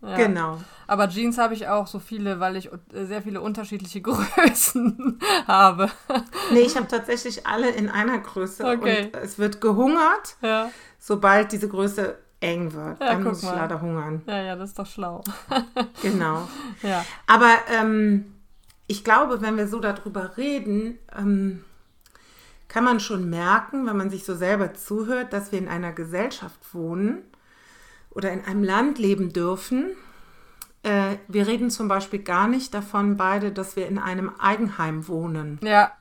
Ja. 0.06 0.18
Genau. 0.18 0.60
Aber 0.88 1.10
Jeans 1.10 1.38
habe 1.38 1.54
ich 1.54 1.68
auch 1.68 1.88
so 1.88 2.00
viele, 2.00 2.40
weil 2.40 2.56
ich 2.56 2.70
sehr 2.94 3.22
viele 3.22 3.42
unterschiedliche 3.42 4.02
Größen 4.04 5.20
habe. 5.48 5.90
nee, 6.52 6.60
ich 6.60 6.76
habe 6.76 6.88
tatsächlich 6.88 7.48
alle 7.48 7.70
in 7.70 7.90
einer 7.90 8.20
Größe. 8.20 8.64
Okay. 8.66 9.06
Und 9.06 9.16
es 9.16 9.40
wird 9.40 9.62
gehungert, 9.62 10.38
ja. 10.42 10.70
sobald 11.00 11.52
diese 11.52 11.68
Größe 11.68 12.18
eng 12.40 12.74
wird. 12.74 13.00
Ja, 13.00 13.14
Dann 13.14 13.24
muss 13.24 13.40
ich 13.40 13.50
mal. 13.50 13.56
leider 13.56 13.82
hungern. 13.82 14.22
Ja, 14.28 14.42
ja, 14.42 14.56
das 14.56 14.70
ist 14.70 14.80
doch 14.80 14.86
schlau. 14.86 15.24
genau. 16.02 16.48
Ja. 16.84 17.04
Aber 17.26 17.52
ähm, 17.72 18.36
ich 18.88 19.04
glaube, 19.04 19.42
wenn 19.42 19.58
wir 19.58 19.68
so 19.68 19.80
darüber 19.80 20.38
reden, 20.38 21.00
ähm, 21.18 21.64
kann 22.68 22.84
man 22.84 23.00
schon 23.00 23.30
merken, 23.30 23.88
wenn 23.88 23.98
man 23.98 24.10
sich 24.10 24.26
so 24.26 24.36
selber 24.36 24.74
zuhört, 24.74 25.34
dass 25.34 25.52
wir 25.52 25.60
in 25.60 25.68
einer 25.68 25.94
Gesellschaft 25.94 26.60
wohnen 26.74 27.24
oder 28.16 28.32
in 28.32 28.44
einem 28.46 28.64
Land 28.64 28.98
leben 28.98 29.32
dürfen, 29.32 29.92
Äh, 30.84 31.18
wir 31.28 31.48
reden 31.48 31.72
zum 31.72 31.88
Beispiel 31.88 32.20
gar 32.20 32.48
nicht 32.48 32.72
davon 32.76 33.18
beide, 33.18 33.52
dass 33.52 33.76
wir 33.76 33.88
in 33.88 33.98
einem 33.98 34.30
Eigenheim 34.38 35.08
wohnen. 35.08 35.60
Ja, 35.64 35.92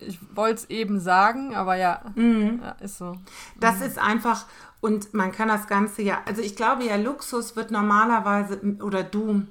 ich 0.00 0.18
wollte 0.34 0.54
es 0.56 0.70
eben 0.70 0.98
sagen, 0.98 1.54
aber 1.54 1.76
ja, 1.76 2.00
Mhm. 2.16 2.60
ja 2.60 2.72
ist 2.84 2.98
so. 2.98 3.16
Das 3.60 3.80
ist 3.80 3.98
einfach, 4.00 4.46
und 4.80 5.14
man 5.14 5.30
kann 5.30 5.46
das 5.46 5.68
Ganze 5.68 6.02
ja, 6.02 6.22
also 6.26 6.42
ich 6.42 6.56
glaube 6.56 6.82
ja, 6.82 6.96
Luxus 6.96 7.54
wird 7.54 7.70
normalerweise, 7.70 8.60
oder 8.82 9.04
du 9.04 9.46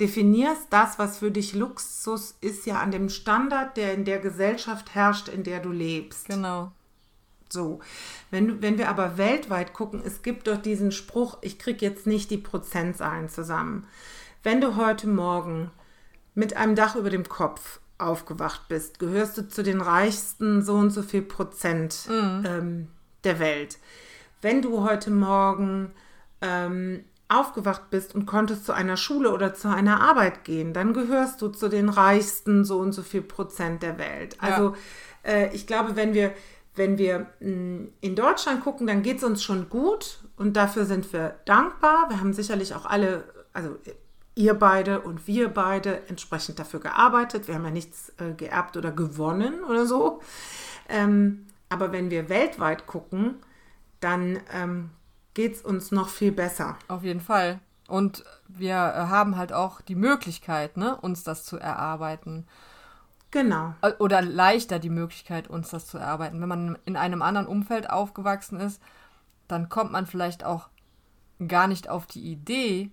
definierst 0.00 0.68
das, 0.70 1.00
was 1.00 1.18
für 1.18 1.32
dich 1.32 1.54
Luxus 1.54 2.36
ist, 2.40 2.64
ja 2.64 2.78
an 2.78 2.92
dem 2.92 3.08
Standard, 3.08 3.76
der 3.76 3.94
in 3.94 4.04
der 4.04 4.20
Gesellschaft 4.20 4.94
herrscht, 4.94 5.26
in 5.28 5.42
der 5.42 5.58
du 5.58 5.72
lebst. 5.72 6.26
Genau. 6.28 6.70
So, 7.52 7.80
wenn, 8.30 8.62
wenn 8.62 8.78
wir 8.78 8.88
aber 8.88 9.16
weltweit 9.18 9.72
gucken, 9.72 10.02
es 10.04 10.22
gibt 10.22 10.46
doch 10.46 10.58
diesen 10.58 10.92
Spruch, 10.92 11.38
ich 11.40 11.58
kriege 11.58 11.84
jetzt 11.84 12.06
nicht 12.06 12.30
die 12.30 12.38
Prozentzahlen 12.38 13.28
zusammen. 13.28 13.86
Wenn 14.42 14.60
du 14.60 14.76
heute 14.76 15.08
Morgen 15.08 15.70
mit 16.34 16.56
einem 16.56 16.74
Dach 16.74 16.94
über 16.96 17.10
dem 17.10 17.28
Kopf 17.28 17.80
aufgewacht 17.98 18.68
bist, 18.68 18.98
gehörst 18.98 19.36
du 19.38 19.48
zu 19.48 19.62
den 19.62 19.80
reichsten 19.80 20.62
so 20.62 20.74
und 20.74 20.90
so 20.90 21.02
viel 21.02 21.22
Prozent 21.22 22.06
ähm, 22.08 22.88
der 23.24 23.38
Welt. 23.38 23.78
Wenn 24.40 24.62
du 24.62 24.84
heute 24.84 25.10
Morgen 25.10 25.90
ähm, 26.40 27.04
aufgewacht 27.28 27.90
bist 27.90 28.14
und 28.14 28.26
konntest 28.26 28.64
zu 28.64 28.72
einer 28.72 28.96
Schule 28.96 29.32
oder 29.32 29.52
zu 29.52 29.68
einer 29.68 30.00
Arbeit 30.00 30.44
gehen, 30.44 30.72
dann 30.72 30.94
gehörst 30.94 31.42
du 31.42 31.48
zu 31.48 31.68
den 31.68 31.88
reichsten 31.88 32.64
so 32.64 32.78
und 32.78 32.92
so 32.92 33.02
viel 33.02 33.22
Prozent 33.22 33.82
der 33.82 33.98
Welt. 33.98 34.36
Also 34.40 34.74
äh, 35.24 35.54
ich 35.54 35.66
glaube, 35.66 35.94
wenn 35.96 36.14
wir, 36.14 36.32
wenn 36.78 36.98
wir 36.98 37.26
mh, 37.40 37.88
in 38.00 38.16
Deutschland 38.16 38.62
gucken, 38.62 38.86
dann 38.86 39.02
geht 39.02 39.18
es 39.18 39.24
uns 39.24 39.42
schon 39.42 39.68
gut 39.68 40.20
und 40.36 40.56
dafür 40.56 40.84
sind 40.84 41.12
wir 41.12 41.36
dankbar. 41.44 42.08
Wir 42.08 42.20
haben 42.20 42.32
sicherlich 42.32 42.74
auch 42.74 42.86
alle, 42.86 43.24
also 43.52 43.76
ihr 44.34 44.54
beide 44.54 45.00
und 45.00 45.26
wir 45.26 45.48
beide 45.48 46.06
entsprechend 46.08 46.58
dafür 46.58 46.80
gearbeitet. 46.80 47.48
Wir 47.48 47.56
haben 47.56 47.64
ja 47.64 47.70
nichts 47.70 48.12
äh, 48.18 48.32
geerbt 48.32 48.76
oder 48.76 48.92
gewonnen 48.92 49.64
oder 49.64 49.84
so. 49.84 50.20
Ähm, 50.88 51.46
aber 51.68 51.92
wenn 51.92 52.10
wir 52.10 52.28
weltweit 52.28 52.86
gucken, 52.86 53.34
dann 54.00 54.38
ähm, 54.54 54.90
geht 55.34 55.56
es 55.56 55.62
uns 55.62 55.90
noch 55.90 56.08
viel 56.08 56.32
besser. 56.32 56.78
Auf 56.86 57.02
jeden 57.02 57.20
Fall. 57.20 57.58
Und 57.88 58.24
wir 58.46 58.74
äh, 58.74 59.08
haben 59.08 59.36
halt 59.36 59.52
auch 59.52 59.80
die 59.80 59.96
Möglichkeit, 59.96 60.76
ne, 60.76 60.96
uns 60.96 61.24
das 61.24 61.44
zu 61.44 61.58
erarbeiten. 61.58 62.46
Genau. 63.30 63.74
Äh, 63.82 63.92
Oder 63.98 64.22
leichter 64.22 64.78
die 64.78 64.90
Möglichkeit, 64.90 65.48
uns 65.48 65.70
das 65.70 65.86
zu 65.86 65.98
erarbeiten. 65.98 66.40
Wenn 66.40 66.48
man 66.48 66.78
in 66.84 66.96
einem 66.96 67.22
anderen 67.22 67.46
Umfeld 67.46 67.90
aufgewachsen 67.90 68.58
ist, 68.60 68.80
dann 69.48 69.68
kommt 69.68 69.92
man 69.92 70.06
vielleicht 70.06 70.44
auch 70.44 70.68
gar 71.46 71.66
nicht 71.66 71.88
auf 71.88 72.06
die 72.06 72.20
Idee, 72.32 72.90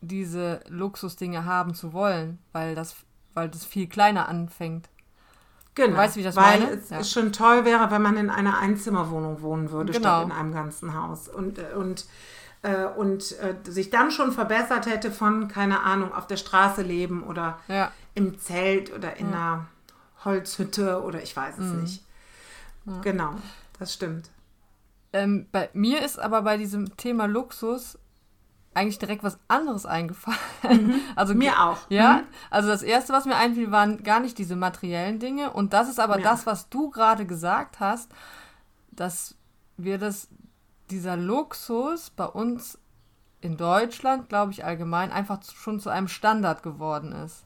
diese 0.00 0.60
Luxusdinge 0.68 1.44
haben 1.44 1.74
zu 1.74 1.92
wollen, 1.92 2.38
weil 2.52 2.74
das, 2.74 2.96
weil 3.34 3.48
das 3.48 3.64
viel 3.64 3.88
kleiner 3.88 4.28
anfängt. 4.28 4.88
Genau. 5.74 5.96
Weißt 5.96 6.14
du, 6.14 6.16
wie 6.16 6.20
ich 6.22 6.26
das 6.26 6.36
Weil 6.36 6.60
meine? 6.60 6.70
es 6.72 6.90
Ja. 6.90 7.02
schon 7.04 7.32
toll 7.32 7.64
wäre, 7.64 7.90
wenn 7.90 8.02
man 8.02 8.16
in 8.16 8.30
einer 8.30 8.58
Einzimmerwohnung 8.58 9.42
wohnen 9.42 9.70
würde, 9.70 9.92
Genau. 9.92 10.00
statt 10.20 10.24
in 10.26 10.32
einem 10.32 10.52
ganzen 10.52 10.94
Haus. 10.94 11.28
Und, 11.28 11.58
äh, 11.58 11.74
und, 11.76 12.06
äh, 12.62 12.84
und 12.86 13.22
sich 13.64 13.90
dann 13.90 14.10
schon 14.10 14.32
verbessert 14.32 14.86
hätte 14.86 15.10
von, 15.12 15.48
keine 15.48 15.82
Ahnung, 15.82 16.12
auf 16.12 16.26
der 16.26 16.36
Straße 16.36 16.82
leben 16.82 17.22
oder 17.22 17.58
Ja. 17.68 17.90
im 18.14 18.38
Zelt 18.40 18.92
oder 18.92 19.16
in 19.16 19.28
einer 19.28 19.66
Holzhütte 20.24 21.02
oder 21.02 21.22
ich 21.22 21.36
weiß 21.36 21.58
es 21.58 21.72
nicht. 21.72 22.04
Genau, 23.02 23.34
das 23.78 23.92
stimmt. 23.94 24.30
Ähm, 25.12 25.46
bei 25.52 25.70
mir 25.72 26.02
ist 26.04 26.18
aber 26.18 26.42
bei 26.42 26.56
diesem 26.56 26.96
Thema 26.96 27.26
Luxus 27.26 27.98
eigentlich 28.74 28.98
direkt 28.98 29.24
was 29.24 29.38
anderes 29.48 29.86
eingefallen. 29.86 30.38
Also 31.16 31.32
Mhm. 31.34 31.38
Mir 31.38 31.60
auch. 31.62 31.78
Ja, 31.88 32.18
Mhm. 32.18 32.26
also 32.50 32.68
das 32.68 32.82
erste, 32.82 33.12
was 33.12 33.24
mir 33.24 33.36
einfiel, 33.36 33.70
waren 33.70 34.02
gar 34.02 34.20
nicht 34.20 34.38
diese 34.38 34.56
materiellen 34.56 35.18
Dinge. 35.18 35.50
Und 35.52 35.72
das 35.72 35.88
ist 35.88 35.98
aber 36.00 36.18
Ja. 36.18 36.24
das, 36.24 36.46
was 36.46 36.68
du 36.68 36.90
gerade 36.90 37.26
gesagt 37.26 37.80
hast, 37.80 38.10
dass 38.90 39.34
wir 39.76 39.98
das, 39.98 40.28
dieser 40.90 41.16
Luxus 41.16 42.10
bei 42.10 42.26
uns 42.26 42.78
in 43.40 43.56
Deutschland, 43.56 44.28
glaube 44.28 44.52
ich, 44.52 44.64
allgemein 44.64 45.12
einfach 45.12 45.42
schon 45.42 45.80
zu 45.80 45.90
einem 45.90 46.08
Standard 46.08 46.62
geworden 46.62 47.12
ist. 47.12 47.44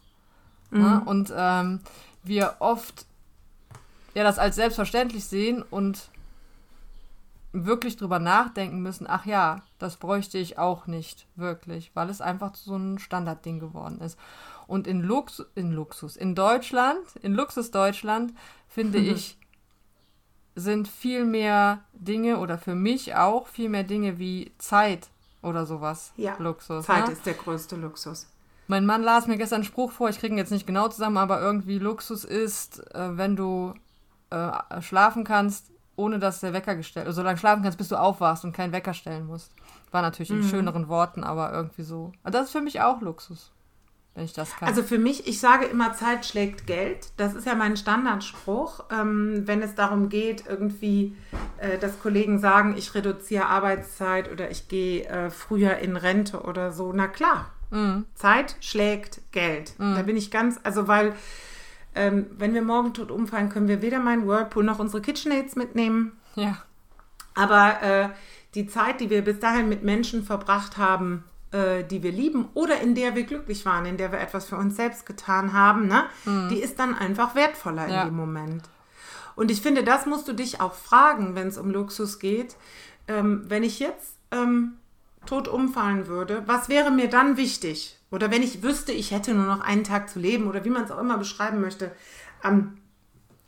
Mhm. 0.70 0.82
Ja, 0.82 0.98
und 0.98 1.32
ähm, 1.36 1.80
wir 2.22 2.56
oft 2.60 3.06
ja 4.14 4.24
das 4.24 4.38
als 4.38 4.56
selbstverständlich 4.56 5.24
sehen 5.24 5.62
und 5.62 6.08
wirklich 7.52 7.96
drüber 7.96 8.18
nachdenken 8.18 8.80
müssen, 8.80 9.06
ach 9.06 9.26
ja, 9.26 9.62
das 9.78 9.96
bräuchte 9.96 10.38
ich 10.38 10.58
auch 10.58 10.86
nicht 10.86 11.26
wirklich, 11.36 11.90
weil 11.94 12.08
es 12.08 12.20
einfach 12.20 12.54
so 12.54 12.76
ein 12.76 12.98
Standardding 12.98 13.60
geworden 13.60 14.00
ist. 14.00 14.18
Und 14.66 14.86
in, 14.86 15.02
Lux 15.02 15.44
in 15.54 15.72
Luxus, 15.72 16.16
in 16.16 16.34
Deutschland, 16.34 17.04
in 17.20 17.34
Luxus 17.34 17.70
Deutschland, 17.70 18.32
finde 18.68 18.98
ich, 18.98 19.36
sind 20.54 20.88
viel 20.88 21.24
mehr 21.24 21.84
Dinge 21.92 22.38
oder 22.38 22.58
für 22.58 22.74
mich 22.74 23.14
auch 23.14 23.48
viel 23.48 23.68
mehr 23.68 23.84
Dinge 23.84 24.18
wie 24.18 24.52
Zeit 24.58 25.08
oder 25.42 25.66
sowas 25.66 26.12
Ja, 26.16 26.36
Luxus. 26.38 26.86
Zeit 26.86 27.06
ne? 27.06 27.12
ist 27.12 27.26
der 27.26 27.34
größte 27.34 27.76
Luxus. 27.76 28.28
Mein 28.72 28.86
Mann 28.86 29.02
las 29.02 29.26
mir 29.26 29.36
gestern 29.36 29.56
einen 29.56 29.64
Spruch 29.64 29.92
vor, 29.92 30.08
ich 30.08 30.18
kriege 30.18 30.32
ihn 30.34 30.38
jetzt 30.38 30.50
nicht 30.50 30.66
genau 30.66 30.88
zusammen, 30.88 31.18
aber 31.18 31.42
irgendwie 31.42 31.78
Luxus 31.78 32.24
ist, 32.24 32.78
äh, 32.94 33.18
wenn 33.18 33.36
du 33.36 33.74
äh, 34.30 34.80
schlafen 34.80 35.24
kannst, 35.24 35.70
ohne 35.94 36.18
dass 36.18 36.40
der 36.40 36.54
Wecker 36.54 36.74
gestellt 36.74 37.06
so 37.12 37.22
lange 37.22 37.36
schlafen 37.36 37.62
kannst, 37.62 37.76
bis 37.76 37.88
du 37.88 37.96
aufwachst 37.96 38.46
und 38.46 38.54
keinen 38.54 38.72
Wecker 38.72 38.94
stellen 38.94 39.26
musst. 39.26 39.52
War 39.90 40.00
natürlich 40.00 40.30
Mhm. 40.30 40.40
in 40.40 40.48
schöneren 40.48 40.88
Worten, 40.88 41.22
aber 41.22 41.52
irgendwie 41.52 41.82
so. 41.82 42.12
Aber 42.22 42.30
das 42.30 42.46
ist 42.46 42.52
für 42.52 42.62
mich 42.62 42.80
auch 42.80 43.02
Luxus, 43.02 43.52
wenn 44.14 44.24
ich 44.24 44.32
das 44.32 44.56
kann. 44.56 44.68
Also 44.68 44.82
für 44.82 44.96
mich, 44.98 45.26
ich 45.28 45.38
sage 45.38 45.66
immer, 45.66 45.92
Zeit 45.92 46.24
schlägt 46.24 46.66
Geld. 46.66 47.08
Das 47.18 47.34
ist 47.34 47.46
ja 47.46 47.54
mein 47.54 47.76
Standardspruch. 47.76 48.84
Ähm, 48.90 49.42
wenn 49.44 49.60
es 49.60 49.74
darum 49.74 50.08
geht, 50.08 50.44
irgendwie, 50.48 51.14
äh, 51.58 51.76
dass 51.76 52.00
Kollegen 52.00 52.38
sagen, 52.38 52.74
ich 52.78 52.94
reduziere 52.94 53.44
Arbeitszeit 53.48 54.32
oder 54.32 54.50
ich 54.50 54.68
gehe 54.68 55.04
äh, 55.04 55.28
früher 55.28 55.76
in 55.76 55.98
Rente 55.98 56.40
oder 56.40 56.72
so. 56.72 56.90
Na 56.94 57.06
klar, 57.06 57.50
Mhm. 57.72 58.04
Zeit 58.14 58.56
schlägt 58.60 59.20
Geld. 59.32 59.74
Da 59.78 60.02
bin 60.02 60.16
ich 60.16 60.30
ganz, 60.30 60.60
also 60.62 60.86
weil, 60.88 61.14
ähm, 61.94 62.26
wenn 62.38 62.54
wir 62.54 62.62
morgen 62.62 62.94
tot 62.94 63.10
umfallen, 63.10 63.48
können 63.48 63.66
wir 63.68 63.82
weder 63.82 63.98
meinen 63.98 64.26
Whirlpool 64.28 64.62
noch 64.64 64.78
unsere 64.78 65.02
KitchenAids 65.02 65.56
mitnehmen. 65.56 66.12
ja, 66.36 66.58
Aber 67.34 67.82
äh, 67.82 68.08
die 68.54 68.66
Zeit, 68.66 69.00
die 69.00 69.08
wir 69.10 69.22
bis 69.22 69.38
dahin 69.40 69.68
mit 69.68 69.82
Menschen 69.82 70.22
verbracht 70.22 70.76
haben, 70.76 71.24
äh, 71.50 71.82
die 71.84 72.02
wir 72.02 72.12
lieben 72.12 72.48
oder 72.54 72.80
in 72.80 72.94
der 72.94 73.14
wir 73.14 73.24
glücklich 73.24 73.64
waren, 73.66 73.86
in 73.86 73.96
der 73.96 74.12
wir 74.12 74.20
etwas 74.20 74.46
für 74.46 74.56
uns 74.56 74.76
selbst 74.76 75.04
getan 75.06 75.52
haben, 75.52 75.86
ne, 75.88 76.04
die 76.50 76.58
ist 76.62 76.78
dann 76.78 76.94
einfach 76.94 77.34
wertvoller 77.34 77.88
Ja. 77.88 78.02
in 78.02 78.08
dem 78.08 78.16
Moment. 78.16 78.62
Und 79.34 79.50
ich 79.50 79.62
finde, 79.62 79.82
das 79.82 80.04
musst 80.04 80.28
du 80.28 80.34
dich 80.34 80.60
auch 80.60 80.74
fragen, 80.74 81.34
wenn 81.34 81.48
es 81.48 81.56
um 81.56 81.70
Luxus 81.70 82.18
geht. 82.18 82.56
Ähm, 83.08 83.44
wenn 83.48 83.62
ich 83.62 83.78
jetzt 83.80 84.16
ähm, 84.30 84.74
tot 85.26 85.48
umfallen 85.48 86.06
würde, 86.06 86.42
was 86.46 86.68
wäre 86.68 86.90
mir 86.90 87.08
dann 87.08 87.36
wichtig? 87.36 87.98
Oder 88.10 88.30
wenn 88.30 88.42
ich 88.42 88.62
wüsste, 88.62 88.92
ich 88.92 89.10
hätte 89.10 89.32
nur 89.34 89.46
noch 89.46 89.60
einen 89.60 89.84
Tag 89.84 90.10
zu 90.10 90.18
leben 90.18 90.46
oder 90.48 90.64
wie 90.64 90.70
man 90.70 90.84
es 90.84 90.90
auch 90.90 90.98
immer 90.98 91.16
beschreiben 91.18 91.60
möchte, 91.60 91.92
am, 92.42 92.78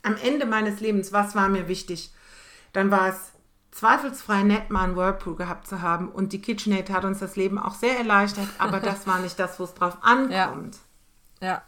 am 0.01 0.15
Ende 0.17 0.45
meines 0.45 0.79
Lebens, 0.79 1.13
was 1.13 1.35
war 1.35 1.49
mir 1.49 1.67
wichtig? 1.67 2.11
Dann 2.73 2.89
war 2.91 3.09
es 3.09 3.31
zweifelsfrei 3.71 4.43
nett, 4.43 4.69
mal 4.69 4.85
einen 4.85 4.95
Whirlpool 4.95 5.35
gehabt 5.35 5.67
zu 5.67 5.81
haben. 5.81 6.09
Und 6.09 6.33
die 6.33 6.41
KitchenAid 6.41 6.89
hat 6.89 7.03
uns 7.05 7.19
das 7.19 7.35
Leben 7.35 7.59
auch 7.59 7.75
sehr 7.75 7.97
erleichtert, 7.97 8.47
aber 8.57 8.79
das 8.79 9.05
war 9.05 9.19
nicht 9.19 9.37
das, 9.37 9.59
wo 9.59 9.65
es 9.65 9.73
drauf 9.73 9.97
ankommt. 10.01 10.77
ja, 11.41 11.61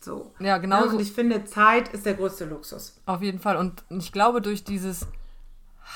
So. 0.00 0.34
ja, 0.40 0.58
genau 0.58 0.82
Ja, 0.82 0.88
so. 0.90 0.96
und 0.96 1.00
ich 1.00 1.12
finde, 1.12 1.44
Zeit 1.44 1.88
ist 1.88 2.04
der 2.04 2.14
größte 2.14 2.44
Luxus. 2.46 3.00
Auf 3.06 3.22
jeden 3.22 3.38
Fall. 3.38 3.56
Und 3.56 3.84
ich 3.90 4.12
glaube, 4.12 4.42
durch 4.42 4.64
dieses 4.64 5.06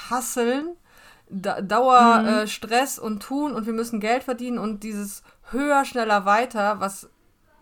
Hasseln, 0.09 0.77
da 1.31 1.61
Dauer, 1.61 2.25
äh, 2.27 2.47
Stress 2.49 2.99
und 2.99 3.23
Tun 3.23 3.53
und 3.53 3.67
wir 3.67 3.73
müssen 3.73 4.01
Geld 4.01 4.25
verdienen 4.25 4.59
und 4.59 4.83
dieses 4.83 5.23
höher, 5.51 5.85
schneller, 5.85 6.25
weiter, 6.25 6.81
was 6.81 7.09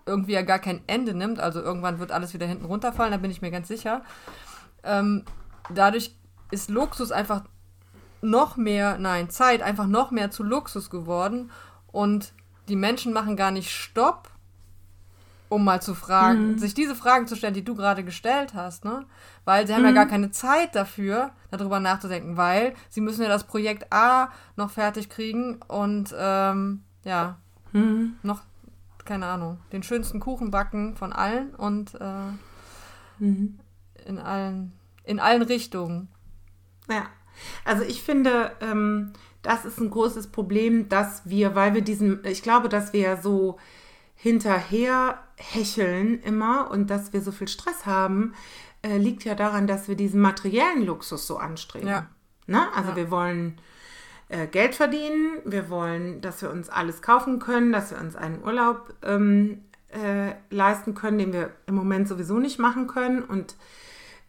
irgendwie 0.07 0.33
ja 0.33 0.43
gar 0.43 0.59
kein 0.59 0.81
Ende 0.87 1.15
nimmt, 1.15 1.39
also 1.39 1.61
irgendwann 1.61 1.99
wird 1.99 2.13
alles 2.13 2.33
wieder 2.33 2.47
hinten 2.47 2.65
runterfallen, 2.65 3.13
da 3.13 3.19
bin 3.19 3.31
ich 3.31 3.43
mir 3.43 3.51
ganz 3.51 3.69
sicher. 3.69 4.03
Ähm, 4.83 5.25
dadurch 5.69 6.17
ist 6.51 6.71
Luxus 6.71 7.13
einfach 7.13 7.43
noch 8.23 8.57
mehr, 8.57 8.99
nein, 8.99 9.31
Zeit 9.31 9.63
einfach 9.63 9.87
noch 9.87 10.11
mehr 10.11 10.31
zu 10.31 10.43
Luxus 10.43 10.91
geworden 10.91 11.51
und 11.93 12.33
die 12.69 12.77
Menschen 12.77 13.13
machen 13.13 13.37
gar 13.37 13.51
nicht 13.51 13.71
Stopp, 13.71 14.31
um 15.51 15.65
mal 15.65 15.81
zu 15.81 15.95
fragen, 15.95 16.59
sich 16.59 16.75
diese 16.75 16.95
Fragen 16.95 17.27
zu 17.27 17.37
stellen, 17.37 17.55
die 17.55 17.65
du 17.65 17.75
gerade 17.75 18.05
gestellt 18.05 18.55
hast, 18.55 18.85
ne? 18.85 19.07
Weil 19.49 19.67
sie 19.67 19.73
haben 19.73 19.85
ja 19.85 19.93
gar 19.93 20.05
keine 20.05 20.31
Zeit 20.31 20.75
dafür, 20.75 21.31
darüber 21.51 21.81
nachzudenken, 21.81 22.37
weil 22.37 22.75
sie 22.91 23.01
müssen 23.01 23.23
ja 23.23 23.31
das 23.31 23.45
Projekt 23.45 23.91
A 23.91 24.31
noch 24.57 24.71
fertig 24.71 25.09
kriegen 25.09 25.63
und 25.69 26.15
ähm, 26.19 26.83
ja, 27.03 27.39
noch, 28.23 28.43
keine 29.07 29.25
Ahnung, 29.25 29.59
den 29.73 29.83
schönsten 29.83 30.21
Kuchen 30.21 30.51
backen 30.51 30.97
von 30.97 31.15
allen 31.15 31.55
und 31.55 31.95
äh, 31.95 32.29
in 34.05 34.19
allen, 34.19 34.75
in 35.05 35.19
allen 35.19 35.41
Richtungen. 35.41 36.09
Ja, 36.91 37.07
also 37.65 37.85
ich 37.85 38.03
finde, 38.03 38.53
ähm, 38.61 39.15
das 39.41 39.65
ist 39.65 39.81
ein 39.81 39.89
großes 39.89 40.27
Problem, 40.27 40.91
dass 40.91 41.23
wir, 41.25 41.55
weil 41.55 41.73
wir 41.73 41.81
diesen, 41.81 42.23
ich 42.27 42.43
glaube, 42.43 42.69
dass 42.69 42.93
wir 42.93 43.17
so 43.17 43.57
hinterher 44.15 45.21
hecheln 45.37 46.21
immer 46.21 46.71
und 46.71 46.91
dass 46.91 47.15
wir 47.15 47.23
so 47.23 47.33
viel 47.33 47.49
Stress 47.49 47.87
haben, 47.87 48.35
äh, 48.83 48.97
liegt 48.99 49.25
ja 49.25 49.35
daran, 49.35 49.67
dass 49.67 49.89
wir 49.89 49.95
diesen 49.97 50.21
materiellen 50.21 50.85
Luxus 50.85 51.27
so 51.27 51.39
anstreben. 51.39 51.89
Ja. 51.89 52.07
Ne? 52.47 52.63
Also 52.75 52.91
Ja. 52.91 52.97
wir 52.97 53.11
wollen 53.11 53.59
äh, 54.29 54.47
Geld 54.47 54.75
verdienen, 54.75 55.39
wir 55.45 55.71
wollen, 55.71 56.21
dass 56.21 56.43
wir 56.43 56.51
uns 56.51 56.69
alles 56.69 57.03
kaufen 57.03 57.39
können, 57.39 57.73
dass 57.73 57.91
wir 57.91 57.99
uns 57.99 58.15
einen 58.17 58.43
Urlaub 58.43 58.95
ähm, 59.03 59.63
äh, 59.89 60.33
leisten 60.51 60.95
können, 60.95 61.19
den 61.19 61.33
wir 61.33 61.51
im 61.67 61.75
Moment 61.75 62.09
sowieso 62.09 62.39
nicht 62.39 62.59
machen 62.59 62.87
können 62.89 63.23
und 63.23 63.57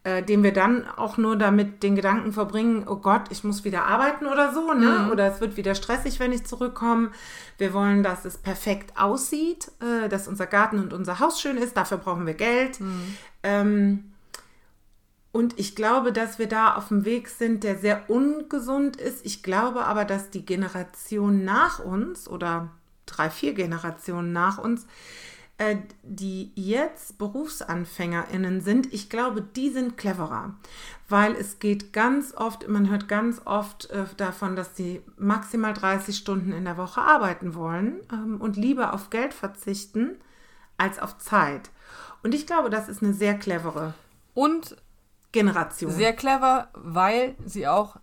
äh, 0.02 0.22
den 0.22 0.42
wir 0.42 0.54
dann 0.54 0.88
auch 0.88 1.18
nur 1.18 1.36
damit 1.36 1.82
den 1.82 1.94
Gedanken 1.94 2.32
verbringen, 2.32 2.86
oh 2.88 2.96
Gott, 2.96 3.24
ich 3.28 3.44
muss 3.44 3.64
wieder 3.64 3.84
arbeiten 3.84 4.24
oder 4.26 4.54
so, 4.54 4.72
ne? 4.72 5.10
Oder 5.12 5.26
es 5.30 5.42
wird 5.42 5.58
wieder 5.58 5.74
stressig, 5.74 6.18
wenn 6.18 6.32
ich 6.32 6.46
zurückkomme. 6.46 7.10
Wir 7.58 7.74
wollen, 7.74 8.02
dass 8.02 8.24
es 8.24 8.38
perfekt 8.38 8.96
aussieht, 8.98 9.70
äh, 9.82 10.08
dass 10.08 10.26
unser 10.26 10.46
Garten 10.46 10.78
und 10.78 10.94
unser 10.94 11.20
Haus 11.20 11.38
schön 11.38 11.58
ist, 11.58 11.76
dafür 11.76 11.98
brauchen 11.98 12.24
wir 12.26 12.32
Geld. 12.32 12.80
Ähm, 13.42 14.09
und 15.32 15.58
ich 15.58 15.76
glaube, 15.76 16.12
dass 16.12 16.38
wir 16.38 16.48
da 16.48 16.74
auf 16.74 16.88
dem 16.88 17.04
Weg 17.04 17.28
sind, 17.28 17.62
der 17.62 17.78
sehr 17.78 18.10
ungesund 18.10 18.96
ist. 18.96 19.24
Ich 19.24 19.42
glaube 19.42 19.84
aber, 19.84 20.04
dass 20.04 20.30
die 20.30 20.44
Generation 20.44 21.44
nach 21.44 21.78
uns 21.78 22.26
oder 22.28 22.70
drei, 23.06 23.30
vier 23.30 23.54
Generationen 23.54 24.32
nach 24.32 24.58
uns, 24.58 24.86
äh, 25.58 25.76
die 26.02 26.50
jetzt 26.56 27.18
BerufsanfängerInnen 27.18 28.60
sind, 28.60 28.92
ich 28.92 29.08
glaube, 29.08 29.42
die 29.42 29.70
sind 29.70 29.96
cleverer. 29.96 30.56
Weil 31.08 31.36
es 31.36 31.60
geht 31.60 31.92
ganz 31.92 32.34
oft, 32.34 32.66
man 32.66 32.90
hört 32.90 33.06
ganz 33.06 33.40
oft 33.44 33.88
äh, 33.90 34.06
davon, 34.16 34.56
dass 34.56 34.74
die 34.74 35.00
maximal 35.16 35.74
30 35.74 36.16
Stunden 36.16 36.50
in 36.50 36.64
der 36.64 36.76
Woche 36.76 37.02
arbeiten 37.02 37.54
wollen 37.54 38.00
ähm, 38.12 38.40
und 38.40 38.56
lieber 38.56 38.94
auf 38.94 39.10
Geld 39.10 39.32
verzichten 39.32 40.16
als 40.76 40.98
auf 40.98 41.18
Zeit. 41.18 41.70
Und 42.24 42.34
ich 42.34 42.48
glaube, 42.48 42.68
das 42.68 42.88
ist 42.88 43.02
eine 43.02 43.12
sehr 43.12 43.34
clevere 43.34 43.94
Und 44.34 44.76
Generation. 45.32 45.90
sehr 45.92 46.12
clever, 46.12 46.68
weil 46.74 47.34
sie 47.44 47.68
auch 47.68 47.96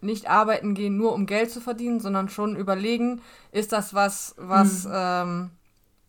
nicht 0.00 0.30
arbeiten 0.30 0.74
gehen, 0.74 0.96
nur 0.96 1.12
um 1.12 1.26
Geld 1.26 1.50
zu 1.50 1.60
verdienen, 1.60 1.98
sondern 2.00 2.28
schon 2.28 2.54
überlegen, 2.56 3.20
ist 3.50 3.72
das 3.72 3.94
was, 3.94 4.34
was 4.38 4.84
Mhm. 4.84 4.90
ähm, 4.94 5.50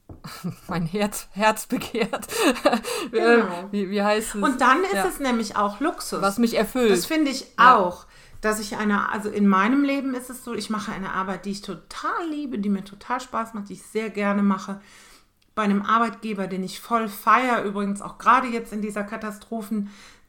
mein 0.67 0.85
Herz, 0.85 1.27
Herz 1.31 1.65
begehrt? 1.67 2.27
Genau. 3.11 3.67
wie, 3.71 3.89
wie 3.89 4.01
heißt 4.03 4.35
es? 4.35 4.41
Und 4.43 4.61
dann 4.61 4.83
ist 4.83 4.93
Ja. 4.93 5.07
es 5.07 5.19
nämlich 5.19 5.55
auch 5.55 5.79
Luxus. 5.79 6.21
was 6.21 6.37
mich 6.37 6.55
erfüllt. 6.55 6.91
das 6.91 7.05
finde 7.05 7.31
ich 7.31 7.47
Ja. 7.57 7.75
auch. 7.77 8.05
Dass 8.41 8.59
ich 8.61 8.77
eine, 8.77 9.11
also 9.11 9.29
in 9.29 9.47
meinem 9.47 9.83
Leben 9.83 10.13
ist 10.13 10.29
es 10.29 10.45
so, 10.45 10.53
ich 10.53 10.69
mache 10.69 10.93
eine 10.93 11.11
Arbeit, 11.11 11.43
die 11.45 11.51
ich 11.51 11.61
total 11.61 12.25
liebe, 12.29 12.57
die 12.57 12.69
mir 12.69 12.85
total 12.85 13.19
Spaß 13.19 13.53
macht, 13.53 13.67
die 13.69 13.73
ich 13.73 13.83
sehr 13.83 14.09
gerne 14.09 14.43
mache. 14.43 14.79
Bei 15.55 15.63
einem 15.63 15.81
Arbeitgeber, 15.81 16.47
den 16.47 16.63
ich 16.63 16.79
voll 16.79 17.09
feiere, 17.09 17.63
übrigens 17.63 18.01
auch 18.01 18.17
gerade 18.17 18.47
jetzt 18.47 18.71
in 18.71 18.81
dieser 18.81 19.03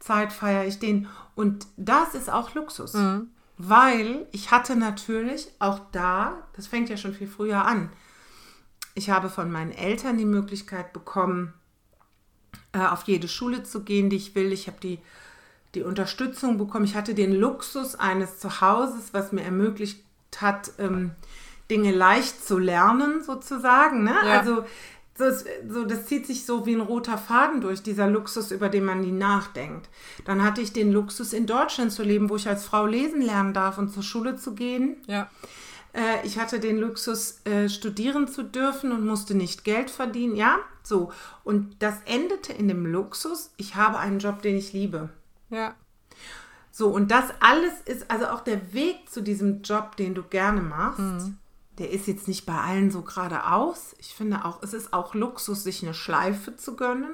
Katastrophenzeit 0.00 0.33
feiere 0.33 0.66
ich 0.66 0.78
den. 0.78 1.09
Und 1.35 1.66
das 1.76 2.14
ist 2.14 2.30
auch 2.30 2.54
Luxus. 2.54 2.95
Mhm. 2.95 3.28
Weil 3.59 4.26
ich 4.33 4.50
hatte 4.50 4.75
natürlich 4.75 5.49
auch 5.59 5.80
da, 5.92 6.49
das 6.54 6.66
fängt 6.66 6.88
ja 6.88 6.97
schon 6.97 7.12
viel 7.12 7.28
früher 7.28 7.64
an, 7.64 7.90
ich 8.95 9.11
habe 9.11 9.28
von 9.28 9.52
meinen 9.52 9.71
Eltern 9.71 10.19
die 10.19 10.25
Möglichkeit 10.25 10.92
bekommen, 10.92 11.52
äh, 12.73 12.78
auf 12.78 13.04
jede 13.04 13.28
Schule 13.28 13.62
zu 13.62 13.85
gehen, 13.85 14.11
die 14.11 14.16
ich 14.16 14.35
will. 14.35 14.52
Ich 14.52 14.66
habe 14.66 14.78
die, 14.83 14.99
die 15.75 15.83
Unterstützung 15.83 16.59
bekommen. 16.59 16.87
Ich 16.87 16.97
hatte 16.97 17.14
den 17.14 17.33
Luxus 17.33 17.95
eines 17.95 18.40
Zuhauses, 18.40 19.12
was 19.12 19.30
mir 19.30 19.42
ermöglicht 19.42 20.02
hat, 20.38 20.73
ähm, 20.78 21.12
Dinge 21.71 21.92
leicht 21.92 22.45
zu 22.45 22.59
lernen, 22.59 23.23
sozusagen. 23.23 24.02
Ne? 24.04 24.14
Ja. 24.25 24.40
Also 24.40 24.64
so, 25.21 25.45
so, 25.69 25.85
das 25.85 26.07
zieht 26.07 26.27
sich 26.27 26.45
so 26.45 26.67
wie 26.67 26.75
ein 26.75 26.81
roter 26.81 27.19
Faden 27.19 27.61
durch, 27.61 27.83
dieser 27.83 28.09
Luxus, 28.09 28.50
über 28.50 28.69
den 28.69 28.85
man 28.85 29.00
nie 29.00 29.12
nachdenkt. 29.12 29.89
Dann 30.25 30.43
hatte 30.43 30.61
ich 30.61 30.73
den 30.73 30.91
Luxus, 30.91 31.33
in 31.33 31.47
Deutschland 31.47 31.92
zu 31.92 32.03
leben, 32.03 32.29
wo 32.31 32.37
ich 32.37 32.49
als 32.49 32.64
Frau 32.64 32.87
lesen 32.87 33.23
lernen 33.23 33.55
darf 33.55 33.79
und 33.79 33.92
zur 33.92 34.03
Schule 34.03 34.37
zu 34.37 34.55
gehen. 34.55 34.97
ja. 35.07 35.29
Äh, 35.92 36.25
ich 36.25 36.38
hatte 36.38 36.61
den 36.61 36.79
Luxus, 36.79 37.40
äh, 37.44 37.68
studieren 37.68 38.29
zu 38.29 38.44
dürfen 38.44 38.92
und 38.92 39.05
musste 39.05 39.35
nicht 39.35 39.64
Geld 39.64 39.90
verdienen. 39.90 40.37
Ja, 40.37 40.59
so. 40.83 41.11
Und 41.44 41.83
das 41.83 41.97
endete 42.07 42.53
in 42.53 42.68
dem 42.68 42.87
Luxus, 42.87 43.51
ich 43.57 43.75
habe 43.75 43.99
einen 43.99 44.21
Job, 44.21 44.42
den 44.42 44.57
ich 44.57 44.73
liebe. 44.73 45.11
Ja. 45.49 45.75
So, 46.71 46.88
und 46.88 47.11
das 47.11 47.25
alles 47.40 47.73
ist, 47.85 48.11
also 48.11 48.27
auch 48.29 48.40
der 48.40 48.73
Weg 48.73 49.11
zu 49.11 49.21
diesem 49.21 49.62
Job, 49.62 49.97
den 49.97 50.14
du 50.14 50.23
gerne 50.23 50.61
machst, 50.61 51.33
der 51.81 51.90
ist 51.90 52.07
jetzt 52.07 52.29
nicht 52.29 52.47
bei 52.47 52.55
allen 52.57 52.90
so 52.93 53.03
geradeaus. 53.03 53.97
Ich 53.99 54.14
finde 54.14 54.45
auch, 54.45 54.62
es 54.62 54.73
ist 54.75 54.93
auch 54.93 55.14
Luxus, 55.14 55.64
sich 55.64 55.83
eine 55.83 55.95
Schleife 55.95 56.55
zu 56.55 56.77
gönnen 56.77 57.11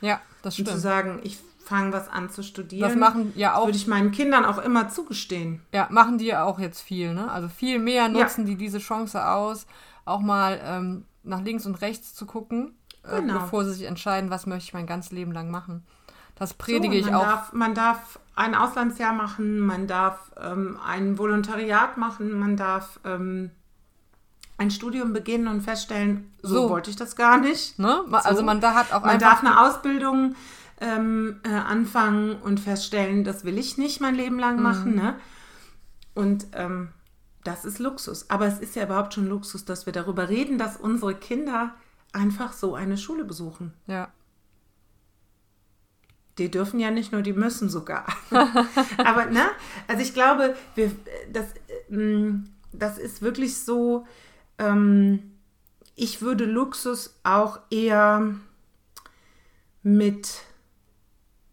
Ja, 0.00 0.20
das 0.42 0.58
und 0.58 0.66
zu 0.66 0.70
stimmt. 0.72 0.82
sagen, 0.82 1.20
ich 1.24 1.38
fange 1.64 1.92
was 1.92 2.08
an 2.08 2.30
zu 2.30 2.42
studieren. 2.42 2.88
Das 2.88 2.96
machen 2.98 3.32
ja 3.34 3.54
auch, 3.56 3.66
Würde 3.66 3.76
ich 3.78 3.86
meinen 3.86 4.10
Kindern 4.12 4.44
auch 4.44 4.58
immer 4.58 4.88
zugestehen. 4.90 5.62
ja, 5.72 5.88
machen 5.90 6.18
die 6.18 6.26
ja 6.26 6.44
auch 6.44 6.58
jetzt 6.60 6.80
viel, 6.80 7.14
ne? 7.14 7.30
Also 7.30 7.48
viel 7.48 7.78
mehr 7.78 8.08
nutzen 8.08 8.44
die 8.46 8.56
diese 8.56 8.78
Chance 8.78 9.24
aus, 9.26 9.66
auch 10.04 10.20
mal 10.20 10.60
ähm, 10.64 11.04
nach 11.22 11.40
links 11.42 11.66
und 11.66 11.76
rechts 11.80 12.14
zu 12.14 12.26
gucken, 12.26 12.74
äh, 13.04 13.20
Genau. 13.20 13.40
bevor 13.40 13.64
sie 13.64 13.72
sich 13.72 13.84
entscheiden, 13.86 14.30
was 14.30 14.46
möchte 14.46 14.64
ich 14.64 14.74
mein 14.74 14.86
ganzes 14.86 15.12
Leben 15.12 15.32
lang 15.32 15.50
machen. 15.50 15.86
Das 16.34 16.50
So, 16.50 16.56
predige 16.58 16.96
ich 16.96 17.06
man 17.06 17.14
auch. 17.14 17.22
Darf, 17.22 17.52
man 17.52 17.74
darf 17.74 18.18
ein 18.34 18.54
Auslandsjahr 18.54 19.12
machen, 19.12 19.60
man 19.60 19.86
darf 19.86 20.32
ähm, 20.42 20.78
ein 20.84 21.18
Volontariat 21.18 21.96
machen, 21.98 22.32
man 22.38 22.56
darf 22.56 22.98
ähm, 23.04 23.50
ein 24.60 24.70
Studium 24.70 25.12
beginnen 25.12 25.48
und 25.48 25.62
feststellen, 25.62 26.30
so, 26.42 26.54
So. 26.54 26.70
wollte 26.70 26.90
ich 26.90 26.96
das 26.96 27.16
gar 27.16 27.38
nicht. 27.38 27.78
Ne? 27.78 28.02
Also 28.12 28.40
So. 28.40 28.44
man 28.44 28.60
da 28.60 28.74
hat 28.74 28.92
auch 28.92 29.02
Man 29.04 29.18
darf 29.18 29.40
eine 29.40 29.60
Ausbildung 29.62 30.34
ähm, 30.82 31.40
äh, 31.44 31.48
anfangen 31.48 32.36
und 32.42 32.60
feststellen, 32.60 33.24
das 33.24 33.44
will 33.44 33.58
ich 33.58 33.78
nicht 33.78 34.00
mein 34.00 34.14
Leben 34.14 34.34
Mhm. 34.36 34.40
lang 34.40 34.62
machen. 34.62 34.94
Ne? 34.94 35.16
Und 36.14 36.46
ähm, 36.52 36.90
das 37.44 37.64
ist 37.64 37.78
Luxus. 37.78 38.28
Aber 38.28 38.46
es 38.46 38.58
ist 38.58 38.76
ja 38.76 38.84
überhaupt 38.84 39.14
schon 39.14 39.26
Luxus, 39.28 39.64
dass 39.64 39.86
wir 39.86 39.92
darüber 39.94 40.28
reden, 40.28 40.58
dass 40.58 40.76
unsere 40.76 41.14
Kinder 41.14 41.74
einfach 42.12 42.52
so 42.52 42.74
eine 42.74 42.98
Schule 42.98 43.24
besuchen. 43.24 43.72
ja. 43.86 44.08
Die 46.38 46.50
dürfen 46.50 46.80
ja 46.80 46.90
nicht 46.90 47.12
nur, 47.12 47.20
die 47.20 47.34
müssen 47.34 47.68
sogar. 47.68 48.06
Aber 48.96 49.26
ne, 49.26 49.42
also 49.88 50.00
ich 50.00 50.14
glaube, 50.14 50.56
wir, 50.74 50.90
das, 51.30 51.46
ähm, 51.90 52.48
das 52.72 52.96
ist 52.98 53.20
wirklich 53.20 53.58
so, 53.58 54.06
ähm, 54.60 55.32
ich 55.96 56.22
würde 56.22 56.44
Luxus 56.44 57.18
auch 57.24 57.58
eher 57.70 58.34
mit 59.82 60.42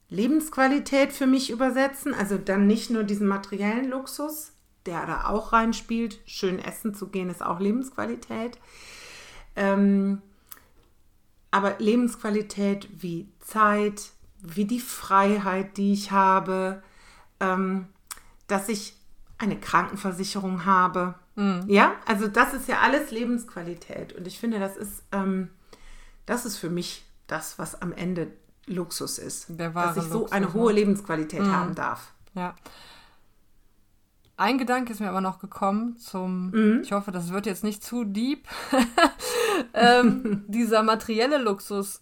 Lebensqualität 0.10 1.12
für 1.12 1.26
mich 1.26 1.50
übersetzen. 1.50 2.14
Also 2.14 2.38
dann 2.38 2.68
nicht 2.68 2.90
nur 2.90 3.04
diesen 3.04 3.28
materiellen 3.28 3.90
Luxus, 3.90 4.52
der 4.86 5.06
da 5.06 5.26
auch 5.26 5.54
reinspielt. 5.54 6.20
Schön 6.26 6.60
essen 6.60 6.94
zu 6.94 7.08
gehen 7.08 7.30
ist 7.30 7.44
auch 7.44 7.60
Lebensqualität. 7.60 8.60
Ähm, 9.56 10.22
aber 11.50 11.76
Lebensqualität 11.80 12.90
wie 13.02 13.30
Zeit, 13.40 14.12
wie 14.42 14.66
die 14.66 14.80
Freiheit, 14.80 15.78
die 15.78 15.94
ich 15.94 16.12
habe, 16.12 16.84
ähm, 17.40 17.88
dass 18.48 18.70
ich 18.70 18.96
eine 19.38 19.60
Krankenversicherung 19.60 20.66
habe. 20.66 21.16
Ja, 21.68 21.94
also 22.08 22.28
das 22.28 22.54
ist 22.56 22.68
ja 22.68 22.80
alles 22.80 23.12
Lebensqualität. 23.12 24.14
Und 24.14 24.26
ich 24.26 24.40
finde, 24.40 24.60
das 24.60 24.76
ist, 24.76 25.04
ähm, 25.12 25.50
das 26.26 26.46
ist 26.46 26.58
für 26.58 26.70
mich 26.70 27.06
das, 27.28 27.60
was 27.60 27.80
am 27.82 27.94
Ende 27.94 28.28
Luxus 28.66 29.20
ist. 29.20 29.46
Dass 29.50 29.98
ich 29.98 30.04
so 30.04 30.20
Luxus, 30.20 30.32
eine 30.32 30.48
ne? 30.48 30.54
hohe 30.54 30.74
Lebensqualität 30.74 31.42
haben 31.44 31.76
darf. 31.76 32.14
Ja. 32.34 32.56
Ein 34.36 34.58
Gedanke 34.58 34.94
ist 34.94 35.00
mir 35.00 35.10
aber 35.10 35.22
noch 35.22 35.40
gekommen 35.40 35.98
zum, 35.98 36.52
Mhm. 36.52 36.82
ich 36.84 36.92
hoffe, 36.92 37.12
das 37.12 37.32
wird 37.32 37.46
jetzt 37.46 37.64
nicht 37.64 37.84
zu 37.84 38.04
deep. 38.04 38.48
ähm, 39.74 40.44
dieser 40.48 40.84
materielle 40.84 41.38
Luxus, 41.40 42.02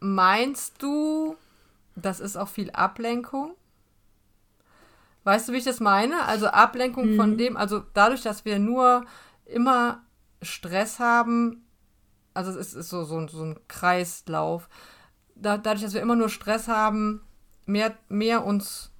meinst 0.00 0.82
du, 0.82 1.36
das 1.96 2.18
ist 2.20 2.36
auch 2.36 2.48
viel 2.48 2.70
Ablenkung? 2.70 3.54
Weißt 5.24 5.48
du, 5.48 5.52
wie 5.52 5.56
ich 5.58 5.64
das 5.64 5.80
meine? 5.80 6.24
Also 6.26 6.48
Ablenkung 6.48 7.12
Mhm. 7.12 7.16
von 7.16 7.38
dem, 7.38 7.56
also 7.56 7.82
dadurch, 7.94 8.22
dass 8.22 8.44
wir 8.44 8.58
nur 8.58 9.04
immer 9.46 10.02
Stress 10.42 10.98
haben, 10.98 11.64
also 12.34 12.50
es 12.58 12.74
ist 12.74 12.88
so, 12.90 13.04
so, 13.04 13.26
so 13.28 13.42
ein 13.44 13.58
Kreislauf, 13.68 14.68
da, 15.34 15.56
dadurch, 15.58 15.82
dass 15.82 15.94
wir 15.94 16.02
immer 16.02 16.16
nur 16.16 16.28
Stress 16.28 16.68
haben, 16.68 17.22
mehr, 17.66 17.94
mehr 18.08 18.44
uns 18.44 18.90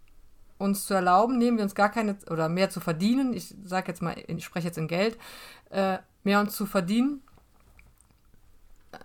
uns 0.56 0.86
zu 0.86 0.94
erlauben, 0.94 1.36
nehmen 1.36 1.58
wir 1.58 1.64
uns 1.64 1.74
gar 1.74 1.90
keine, 1.90 2.16
oder 2.30 2.48
mehr 2.48 2.70
zu 2.70 2.80
verdienen, 2.80 3.34
ich 3.34 3.54
sage 3.64 3.88
jetzt 3.88 4.00
mal, 4.00 4.14
ich 4.26 4.44
spreche 4.44 4.68
jetzt 4.68 4.78
in 4.78 4.86
Geld, 4.88 5.18
äh, 5.70 5.98
mehr 6.22 6.40
uns 6.40 6.54
zu 6.54 6.64
verdienen. 6.64 7.22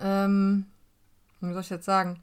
Ähm, 0.00 0.66
wie 1.40 1.52
soll 1.52 1.62
ich 1.62 1.70
jetzt 1.70 1.84
sagen? 1.84 2.22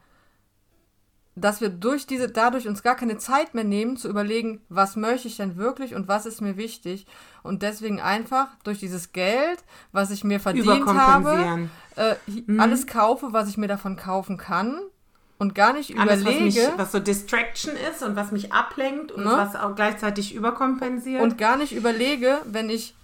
Dass 1.39 1.61
wir 1.61 1.69
durch 1.69 2.07
diese, 2.07 2.29
dadurch 2.29 2.67
uns 2.67 2.83
gar 2.83 2.95
keine 2.95 3.17
Zeit 3.17 3.53
mehr 3.53 3.63
nehmen, 3.63 3.95
zu 3.95 4.09
überlegen, 4.09 4.61
was 4.69 4.95
möchte 4.95 5.27
ich 5.27 5.37
denn 5.37 5.55
wirklich 5.55 5.93
und 5.93 6.07
was 6.07 6.25
ist 6.25 6.41
mir 6.41 6.57
wichtig. 6.57 7.05
Und 7.43 7.61
deswegen 7.61 8.01
einfach 8.01 8.47
durch 8.63 8.79
dieses 8.79 9.11
Geld, 9.11 9.63
was 9.91 10.11
ich 10.11 10.23
mir 10.23 10.39
verdient 10.39 10.85
habe, 10.87 11.69
äh, 11.95 12.15
mhm. 12.25 12.59
alles 12.59 12.87
kaufe, 12.87 13.27
was 13.31 13.49
ich 13.49 13.57
mir 13.57 13.67
davon 13.67 13.95
kaufen 13.95 14.37
kann. 14.37 14.79
Und 15.39 15.53
gar 15.53 15.73
nicht 15.73 15.97
alles, 15.99 16.21
überlege. 16.21 16.45
Was, 16.45 16.55
mich, 16.55 16.77
was 16.77 16.91
so 16.91 16.99
Distraction 16.99 17.73
ist 17.91 18.01
und 18.01 18.15
was 18.15 18.31
mich 18.31 18.53
ablenkt 18.53 19.11
und 19.11 19.23
ne? 19.23 19.31
was 19.31 19.55
auch 19.55 19.75
gleichzeitig 19.75 20.33
überkompensiert. 20.33 21.21
Und 21.21 21.37
gar 21.37 21.57
nicht 21.57 21.73
überlege, 21.73 22.39
wenn 22.45 22.71
ich 22.71 22.96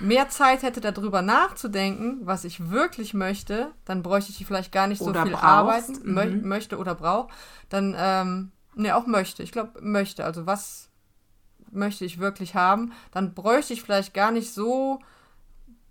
mehr 0.00 0.28
Zeit 0.28 0.62
hätte, 0.62 0.80
darüber 0.80 1.22
nachzudenken, 1.22 2.20
was 2.22 2.44
ich 2.44 2.70
wirklich 2.70 3.14
möchte, 3.14 3.72
dann 3.84 4.02
bräuchte 4.02 4.30
ich 4.30 4.46
vielleicht 4.46 4.72
gar 4.72 4.86
nicht 4.86 4.98
so 4.98 5.06
oder 5.06 5.22
viel 5.22 5.32
brauchst. 5.32 5.44
arbeiten, 5.44 5.98
mhm. 6.04 6.14
mö 6.14 6.48
möchte 6.48 6.78
oder 6.78 6.94
brauche. 6.94 7.28
Dann, 7.68 7.94
ähm, 7.98 8.52
ne, 8.74 8.94
auch 8.96 9.06
möchte. 9.06 9.42
Ich 9.42 9.52
glaube, 9.52 9.80
möchte. 9.80 10.24
Also, 10.24 10.46
was 10.46 10.88
möchte 11.70 12.04
ich 12.04 12.18
wirklich 12.18 12.54
haben? 12.54 12.92
Dann 13.12 13.34
bräuchte 13.34 13.72
ich 13.72 13.82
vielleicht 13.82 14.14
gar 14.14 14.30
nicht 14.30 14.52
so 14.52 15.00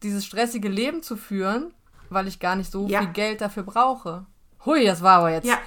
dieses 0.03 0.25
stressige 0.25 0.69
Leben 0.69 1.01
zu 1.01 1.17
führen, 1.17 1.73
weil 2.09 2.27
ich 2.27 2.39
gar 2.39 2.55
nicht 2.55 2.71
so 2.71 2.87
ja. 2.87 3.01
viel 3.01 3.09
Geld 3.09 3.41
dafür 3.41 3.63
brauche. 3.63 4.25
Hui, 4.65 4.85
das 4.85 5.01
war 5.01 5.19
aber 5.19 5.31
jetzt 5.31 5.47
ja. 5.47 5.57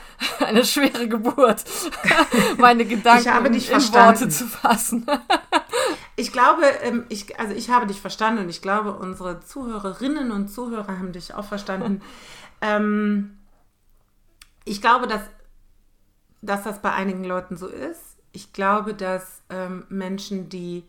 eine 0.46 0.64
schwere 0.64 1.08
Geburt, 1.08 1.64
meine 2.58 2.84
Gedanken 2.84 3.46
in, 3.46 3.54
in 3.54 3.92
Worte 3.92 4.28
zu 4.28 4.46
fassen. 4.46 5.06
ich 6.20 6.32
glaube, 6.32 6.64
ähm, 6.82 7.06
ich, 7.08 7.40
also 7.40 7.54
ich 7.54 7.70
habe 7.70 7.86
dich 7.86 8.00
verstanden 8.00 8.42
und 8.44 8.50
ich 8.50 8.60
glaube, 8.60 8.92
unsere 8.92 9.40
Zuhörerinnen 9.40 10.30
und 10.30 10.48
Zuhörer 10.48 10.98
haben 10.98 11.12
dich 11.12 11.32
auch 11.32 11.46
verstanden. 11.46 12.02
ähm, 12.60 13.38
ich 14.66 14.82
glaube, 14.82 15.06
dass, 15.06 15.22
dass 16.42 16.62
das 16.62 16.82
bei 16.82 16.92
einigen 16.92 17.24
Leuten 17.24 17.56
so 17.56 17.66
ist. 17.66 18.18
Ich 18.32 18.52
glaube, 18.52 18.92
dass 18.92 19.42
ähm, 19.48 19.86
Menschen, 19.88 20.50
die 20.50 20.84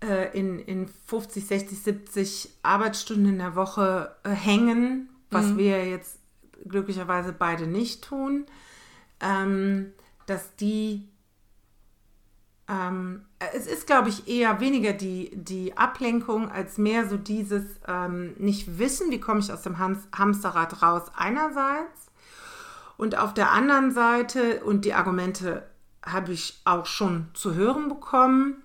äh, 0.00 0.38
in, 0.38 0.60
in 0.60 0.88
50, 0.88 1.44
60, 1.44 1.82
70 1.82 2.50
Arbeitsstunden 2.62 3.26
in 3.26 3.38
der 3.38 3.56
Woche 3.56 4.14
äh, 4.22 4.30
hängen, 4.30 5.08
was 5.30 5.46
mhm. 5.46 5.58
wir 5.58 5.84
jetzt 5.84 6.20
glücklicherweise 6.68 7.32
beide 7.32 7.66
nicht 7.66 8.04
tun, 8.04 8.46
ähm, 9.20 9.92
dass 10.26 10.54
die 10.54 11.08
ähm, 12.68 13.25
es 13.54 13.66
ist, 13.66 13.86
glaube 13.86 14.08
ich, 14.08 14.28
eher 14.28 14.60
weniger 14.60 14.92
die, 14.92 15.30
die 15.34 15.76
Ablenkung 15.76 16.50
als 16.50 16.78
mehr 16.78 17.08
so 17.08 17.16
dieses 17.16 17.64
ähm, 17.86 18.34
nicht 18.38 18.78
wissen, 18.78 19.10
wie 19.10 19.20
komme 19.20 19.40
ich 19.40 19.52
aus 19.52 19.62
dem 19.62 19.78
Ham 19.78 19.98
Hamsterrad 20.16 20.82
raus 20.82 21.10
einerseits 21.14 22.06
und 22.96 23.18
auf 23.18 23.34
der 23.34 23.52
anderen 23.52 23.92
Seite, 23.92 24.64
und 24.64 24.84
die 24.84 24.94
Argumente 24.94 25.66
habe 26.04 26.32
ich 26.32 26.60
auch 26.64 26.86
schon 26.86 27.28
zu 27.34 27.54
hören 27.54 27.88
bekommen, 27.88 28.62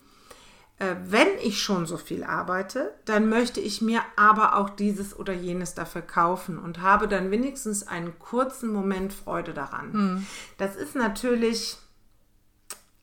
äh, 0.80 0.96
wenn 1.06 1.28
ich 1.44 1.62
schon 1.62 1.86
so 1.86 1.98
viel 1.98 2.24
arbeite, 2.24 2.94
dann 3.06 3.30
möchte 3.30 3.60
ich 3.60 3.82
mir 3.82 4.02
aber 4.16 4.56
auch 4.56 4.70
dieses 4.70 5.18
oder 5.18 5.34
jenes 5.34 5.74
dafür 5.74 6.02
kaufen 6.02 6.58
und 6.58 6.82
habe 6.82 7.08
dann 7.08 7.30
wenigstens 7.30 7.88
einen 7.88 8.18
kurzen 8.20 8.72
Moment 8.72 9.12
Freude 9.12 9.54
daran. 9.54 9.94
Hm. 9.94 10.26
Das 10.58 10.76
ist 10.76 10.96
natürlich 10.96 11.78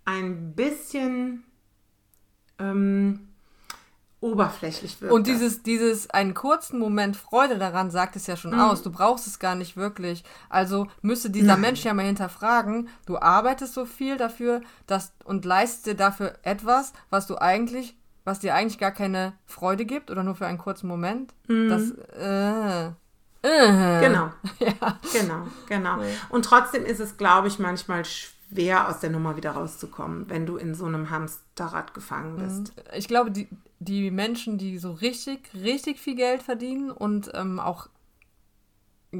ein 0.04 0.54
bisschen 0.54 1.44
ähm, 2.58 3.28
oberflächlich 4.20 5.00
wird. 5.00 5.12
Und 5.12 5.26
dieses, 5.26 5.62
dieses 5.62 6.10
einen 6.10 6.34
kurzen 6.34 6.78
Moment 6.78 7.16
Freude 7.16 7.58
daran 7.58 7.90
sagt 7.90 8.16
es 8.16 8.26
ja 8.26 8.36
schon 8.36 8.52
mhm. 8.52 8.60
aus. 8.60 8.82
Du 8.82 8.90
brauchst 8.90 9.26
es 9.26 9.38
gar 9.38 9.54
nicht 9.54 9.76
wirklich. 9.76 10.24
Also 10.48 10.88
müsste 11.02 11.30
dieser 11.30 11.52
Nein. 11.52 11.60
Mensch 11.60 11.84
ja 11.84 11.94
mal 11.94 12.04
hinterfragen, 12.04 12.88
du 13.06 13.18
arbeitest 13.18 13.74
so 13.74 13.84
viel 13.84 14.16
dafür 14.16 14.60
dass, 14.86 15.12
und 15.24 15.44
leistest 15.44 15.86
dir 15.86 15.94
dafür 15.94 16.34
etwas, 16.42 16.92
was 17.10 17.26
du 17.26 17.40
eigentlich, 17.40 17.96
was 18.24 18.40
dir 18.40 18.54
eigentlich 18.54 18.78
gar 18.78 18.92
keine 18.92 19.34
Freude 19.46 19.84
gibt 19.84 20.10
oder 20.10 20.24
nur 20.24 20.34
für 20.34 20.46
einen 20.46 20.58
kurzen 20.58 20.88
Moment. 20.88 21.32
Mhm. 21.46 21.68
Das, 21.68 21.92
äh, 22.18 22.86
äh. 23.42 24.00
Genau. 24.00 24.32
ja. 24.58 24.98
Genau, 25.12 25.46
genau. 25.68 25.98
Und 26.28 26.44
trotzdem 26.44 26.84
ist 26.84 26.98
es, 26.98 27.16
glaube 27.16 27.46
ich, 27.46 27.60
manchmal 27.60 28.04
schwierig 28.04 28.37
schwer 28.50 28.88
aus 28.88 29.00
der 29.00 29.10
Nummer 29.10 29.36
wieder 29.36 29.52
rauszukommen, 29.52 30.28
wenn 30.28 30.46
du 30.46 30.56
in 30.56 30.74
so 30.74 30.86
einem 30.86 31.10
Hamsterrad 31.10 31.94
gefangen 31.94 32.34
mhm. 32.34 32.38
bist. 32.38 32.72
Ich 32.96 33.08
glaube, 33.08 33.30
die, 33.30 33.48
die 33.78 34.10
Menschen, 34.10 34.58
die 34.58 34.78
so 34.78 34.92
richtig, 34.92 35.50
richtig 35.54 35.98
viel 35.98 36.14
Geld 36.14 36.42
verdienen 36.42 36.90
und 36.90 37.30
ähm, 37.34 37.60
auch 37.60 37.88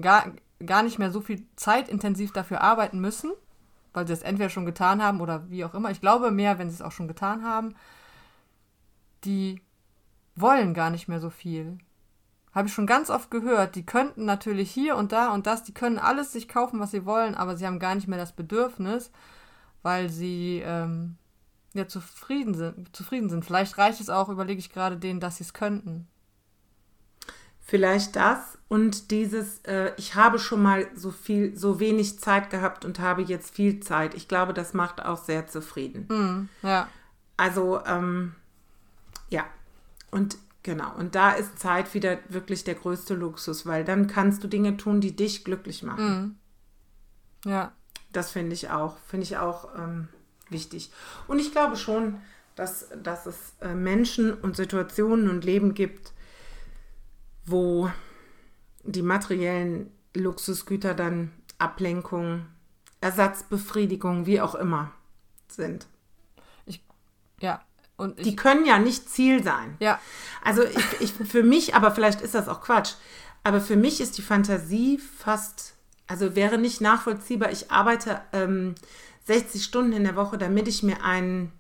gar, 0.01 0.33
gar 0.65 0.83
nicht 0.83 0.99
mehr 0.99 1.11
so 1.11 1.21
viel 1.21 1.47
zeitintensiv 1.57 2.33
dafür 2.33 2.61
arbeiten 2.61 3.01
müssen, 3.01 3.33
weil 3.93 4.07
sie 4.07 4.13
es 4.13 4.23
entweder 4.23 4.51
schon 4.51 4.67
getan 4.67 5.03
haben 5.03 5.21
oder 5.21 5.51
wie 5.51 5.65
auch 5.65 5.75
immer. 5.75 5.91
Ich 5.91 6.01
glaube 6.01 6.31
mehr, 6.31 6.59
wenn 6.59 6.71
sie 6.71 6.77
es 6.77 6.83
auch 6.83 6.93
schon 6.93 7.09
getan 7.09 7.45
haben, 7.45 7.75
die 9.25 9.61
wollen 10.37 10.75
gar 10.75 10.91
nicht 10.91 11.09
mehr 11.09 11.21
so 11.21 11.31
viel. 11.31 11.79
Habe 12.53 12.69
ich 12.69 12.75
schon 12.75 12.87
ganz 12.87 13.11
oft 13.11 13.31
gehört. 13.31 13.75
Die 13.75 13.85
könnten 13.87 14.25
natürlich 14.25 14.71
hier 14.71 14.97
und 14.97 15.13
da 15.13 15.33
und 15.33 15.47
das, 15.47 15.65
die 15.65 15.75
können 15.75 15.99
alles 15.99 16.33
sich 16.33 16.49
kaufen, 16.49 16.81
was 16.81 16.91
sie 16.91 17.05
wollen, 17.05 17.35
aber 17.35 17.57
sie 17.57 17.67
haben 17.67 17.79
gar 17.79 17.95
nicht 17.95 18.09
mehr 18.09 18.19
das 18.19 18.33
Bedürfnis, 18.33 19.11
weil 19.83 20.09
sie 20.09 20.63
ähm, 20.65 21.17
ja 21.75 21.87
zufrieden 21.87 22.55
sind, 22.55 22.95
zufrieden 22.97 23.29
sind. 23.29 23.45
Vielleicht 23.45 23.79
reicht 23.79 24.01
es 24.01 24.11
auch, 24.11 24.29
überlege 24.29 24.59
ich 24.59 24.73
gerade 24.73 24.97
denen, 24.97 25.21
dass 25.21 25.37
sie 25.37 25.45
es 25.45 25.53
könnten. 25.53 26.09
Vielleicht 27.61 28.17
das 28.17 28.57
und 28.69 29.11
dieses, 29.11 29.59
äh, 29.65 29.93
ich 29.99 30.15
habe 30.15 30.39
schon 30.39 30.63
mal 30.63 30.87
so 30.95 31.11
viel, 31.11 31.55
so 31.55 31.79
wenig 31.81 32.19
Zeit 32.19 32.49
gehabt 32.49 32.87
und 32.87 32.99
habe 32.99 33.21
jetzt 33.21 33.55
viel 33.55 33.81
Zeit. 33.81 34.15
Ich 34.15 34.27
glaube, 34.27 34.55
das 34.55 34.73
macht 34.73 35.05
auch 35.05 35.19
sehr 35.19 35.47
zufrieden. 35.47 36.07
Mm, 36.09 36.67
ja. 36.67 36.89
Also, 37.37 37.85
ähm, 37.85 38.35
ja. 39.29 39.45
Und 40.11 40.39
Genau, 40.63 40.95
und 40.97 41.15
da 41.15 41.33
ist 41.33 41.59
Zeit 41.59 41.95
wieder 41.95 42.19
wirklich 42.29 42.65
der 42.65 42.75
größte 42.75 43.15
Luxus, 43.15 43.65
weil 43.65 43.85
dann 43.85 44.07
kannst 44.07 44.43
du 44.43 44.49
Dinge 44.49 44.77
tun, 44.77 45.01
die 45.01 45.15
dich 45.15 45.45
glücklich 45.45 45.83
machen. 45.83 46.39
Mhm. 47.45 47.51
Ja. 47.51 47.73
Das 48.13 48.33
finde 48.33 48.55
ich 48.55 48.71
auch, 48.71 48.99
finde 49.07 49.25
ich 49.25 49.37
auch 49.37 49.75
ähm, 49.77 50.09
wichtig. 50.49 50.91
Und 51.27 51.39
ich 51.39 51.53
glaube 51.53 51.77
schon, 51.77 52.19
dass, 52.57 52.89
dass 53.03 53.27
es 53.27 53.55
äh, 53.61 53.75
Menschen 53.75 54.35
und 54.35 54.57
Situationen 54.57 55.31
und 55.31 55.45
Leben 55.45 55.75
gibt, 55.75 56.13
wo 57.47 57.91
die 58.83 59.03
materiellen 59.03 59.93
Luxusgüter 60.15 60.95
dann 60.95 61.31
Ablenkung, 61.59 62.47
Ersatzbefriedigung, 63.01 64.27
wie 64.27 64.41
auch 64.41 64.55
immer 64.55 64.93
sind. 65.49 65.87
Ich, 66.67 66.83
ja, 67.41 67.63
und 67.99 68.25
die 68.25 68.37
können 68.37 68.65
ja 68.65 68.79
nicht 68.79 69.11
Ziel 69.11 69.43
sein. 69.43 69.77
Ja. 69.81 70.01
Also 70.43 70.63
ich, 70.63 71.01
ich, 71.01 71.13
für 71.13 71.43
mich, 71.43 71.75
aber 71.75 71.91
vielleicht 71.91 72.21
ist 72.21 72.35
das 72.35 72.49
auch 72.49 72.61
Quatsch, 72.61 72.95
aber 73.43 73.61
für 73.61 73.77
mich 73.77 74.01
ist 74.01 74.17
die 74.17 74.23
Fantasie 74.23 74.99
fast, 74.99 75.75
also 76.07 76.37
wäre 76.37 76.59
nicht 76.59 76.81
nachvollziehbar, 76.81 77.51
ich 77.51 77.73
arbeite 77.73 78.21
ähm, 78.33 78.77
60 79.25 79.65
Stunden 79.65 79.93
in 79.93 80.05
der 80.05 80.15
Woche, 80.15 80.39
damit 80.39 80.69
ich 80.69 80.85
mir 80.85 81.03
einen, 81.03 81.53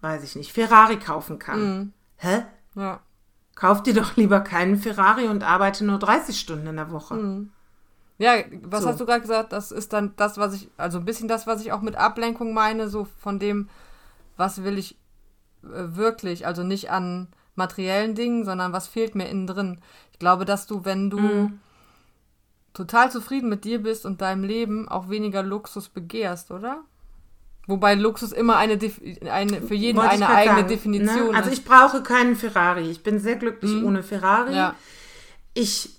weiß 0.00 0.22
ich 0.22 0.36
nicht, 0.36 0.52
Ferrari 0.52 0.96
kaufen 0.96 1.40
kann. 1.40 1.60
Mhm. 1.60 1.92
Hä? 2.16 2.44
Ja. 2.76 3.00
Kauf 3.56 3.82
dir 3.82 3.92
doch 3.92 4.16
lieber 4.16 4.40
keinen 4.40 4.76
Ferrari 4.76 5.26
und 5.26 5.42
arbeite 5.42 5.84
nur 5.84 5.98
30 5.98 6.38
Stunden 6.38 6.68
in 6.68 6.76
der 6.76 6.92
Woche. 6.92 7.14
Mhm. 7.14 7.50
Ja, 8.18 8.34
was 8.62 8.82
so. 8.82 8.88
hast 8.90 9.00
du 9.00 9.06
gerade 9.06 9.22
gesagt? 9.22 9.52
Das 9.52 9.72
ist 9.72 9.92
dann 9.92 10.14
das, 10.16 10.38
was 10.38 10.54
ich, 10.54 10.70
also 10.76 10.98
ein 10.98 11.04
bisschen 11.04 11.26
das, 11.26 11.48
was 11.48 11.62
ich 11.62 11.72
auch 11.72 11.80
mit 11.80 11.96
Ablenkung 11.96 12.54
meine, 12.54 12.88
so 12.88 13.08
von 13.18 13.40
dem, 13.40 13.68
was 14.36 14.62
will 14.62 14.78
ich 14.78 14.96
wirklich, 15.62 16.46
also 16.46 16.62
nicht 16.62 16.90
an 16.90 17.28
materiellen 17.54 18.14
Dingen, 18.14 18.44
sondern 18.44 18.72
was 18.72 18.88
fehlt 18.88 19.14
mir 19.14 19.28
innen 19.28 19.46
drin. 19.46 19.80
Ich 20.12 20.18
glaube, 20.18 20.44
dass 20.44 20.66
du, 20.66 20.84
wenn 20.84 21.10
du 21.10 21.18
mhm. 21.18 21.60
total 22.72 23.10
zufrieden 23.10 23.48
mit 23.48 23.64
dir 23.64 23.82
bist 23.82 24.06
und 24.06 24.20
deinem 24.20 24.44
Leben, 24.44 24.88
auch 24.88 25.08
weniger 25.08 25.42
Luxus 25.42 25.88
begehrst, 25.88 26.50
oder? 26.50 26.82
Wobei 27.66 27.94
Luxus 27.94 28.32
immer 28.32 28.56
eine, 28.56 28.78
eine 29.30 29.62
für 29.62 29.74
jeden 29.74 29.98
Wollte 29.98 30.10
eine 30.10 30.28
eigene 30.28 30.56
sagen, 30.56 30.68
ne? 30.68 30.74
Definition 30.74 31.30
ne? 31.32 31.36
Also 31.36 31.50
ich 31.50 31.64
brauche 31.64 32.02
keinen 32.02 32.34
Ferrari. 32.34 32.90
Ich 32.90 33.02
bin 33.02 33.18
sehr 33.18 33.36
glücklich 33.36 33.72
mhm. 33.72 33.86
ohne 33.86 34.02
Ferrari. 34.02 34.56
Ja. 34.56 34.74
Ich 35.54 35.90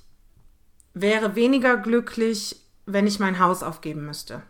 wäre 0.93 1.35
weniger 1.35 1.77
glücklich, 1.77 2.57
wenn 2.85 3.07
ich 3.07 3.19
mein 3.19 3.39
Haus 3.39 3.63
aufgeben 3.63 4.05
müsste. 4.05 4.41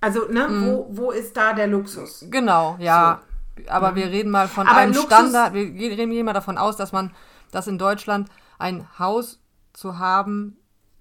Also, 0.00 0.28
ne, 0.30 0.48
mhm. 0.48 0.66
wo, 0.66 0.86
wo 0.90 1.10
ist 1.10 1.36
da 1.36 1.54
der 1.54 1.66
Luxus? 1.66 2.26
Genau, 2.30 2.76
ja. 2.78 3.20
So 3.22 3.33
aber 3.68 3.92
mhm. 3.92 3.96
wir 3.96 4.06
reden 4.06 4.30
mal 4.30 4.48
von 4.48 4.66
aber 4.66 4.78
einem 4.78 4.94
Luxus 4.94 5.12
Standard, 5.12 5.54
wir 5.54 5.90
reden 5.90 6.24
mal 6.24 6.32
davon 6.32 6.58
aus, 6.58 6.76
dass 6.76 6.92
man, 6.92 7.14
dass 7.50 7.66
in 7.66 7.78
Deutschland 7.78 8.28
ein 8.58 8.86
Haus 8.98 9.40
zu 9.72 9.98
haben 9.98 10.56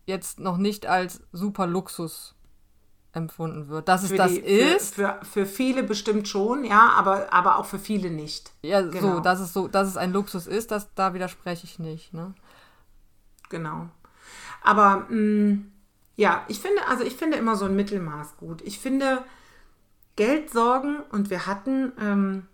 jetzt 0.05 0.39
noch 0.39 0.57
nicht 0.57 0.85
als 0.85 1.21
super 1.31 1.67
Luxus 1.67 2.35
empfunden 3.13 3.69
wird. 3.69 3.87
Dass 3.87 4.03
es 4.03 4.15
das 4.15 4.31
die, 4.31 4.39
ist. 4.39 4.95
Für, 4.95 5.19
für, 5.21 5.25
für, 5.25 5.45
viele 5.45 5.83
bestimmt 5.83 6.27
schon, 6.27 6.63
ja, 6.63 6.89
aber, 6.97 7.31
aber 7.31 7.57
auch 7.57 7.65
für 7.65 7.79
viele 7.79 8.09
nicht. 8.09 8.51
Ja, 8.63 8.81
genau. 8.81 9.15
so, 9.15 9.19
dass 9.19 9.39
es 9.39 9.53
so, 9.53 9.67
dass 9.67 9.87
es 9.87 9.97
ein 9.97 10.11
Luxus 10.11 10.47
ist, 10.47 10.71
das, 10.71 10.93
da 10.95 11.13
widerspreche 11.13 11.65
ich 11.65 11.79
nicht, 11.79 12.13
ne? 12.13 12.33
Genau. 13.49 13.87
Aber 14.63 15.05
mh, 15.09 15.15
mm, 15.15 15.71
Ja, 16.15 16.43
ich 16.47 16.59
finde, 16.59 16.85
also 16.87 17.03
ich 17.03 17.15
finde 17.15 17.37
immer 17.37 17.55
so 17.55 17.65
ein 17.65 17.75
Mittelmaß 17.75 18.37
gut. 18.37 18.61
Ich 18.63 18.79
finde 18.79 19.23
Geld 20.15 20.52
sorgen 20.52 20.97
und 21.12 21.30
wir 21.30 21.45
hatten, 21.45 21.91
ähm, 21.99 22.47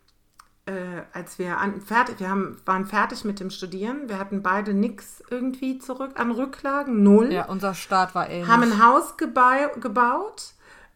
äh, 0.66 1.04
als 1.14 1.40
wir 1.40 1.58
an, 1.58 1.82
fertig, 1.82 2.20
wir 2.20 2.30
haben, 2.30 2.62
waren 2.66 2.86
fertig 2.86 3.26
mit 3.26 3.40
dem 3.40 3.50
Studieren, 3.50 4.08
wir 4.08 4.18
hatten 4.20 4.42
beide 4.42 4.74
nichts 4.74 5.24
irgendwie 5.30 5.80
zurück 5.80 6.20
an 6.20 6.32
Rücklagen, 6.32 7.04
null. 7.04 7.32
Ja, 7.32 7.46
unser 7.46 7.74
Start 7.74 8.16
war 8.16 8.30
ähnlich. 8.30 8.48
Haben 8.48 8.64
ein 8.64 8.86
Haus 8.86 9.18
gebau 9.18 9.70
gebaut 9.80 10.54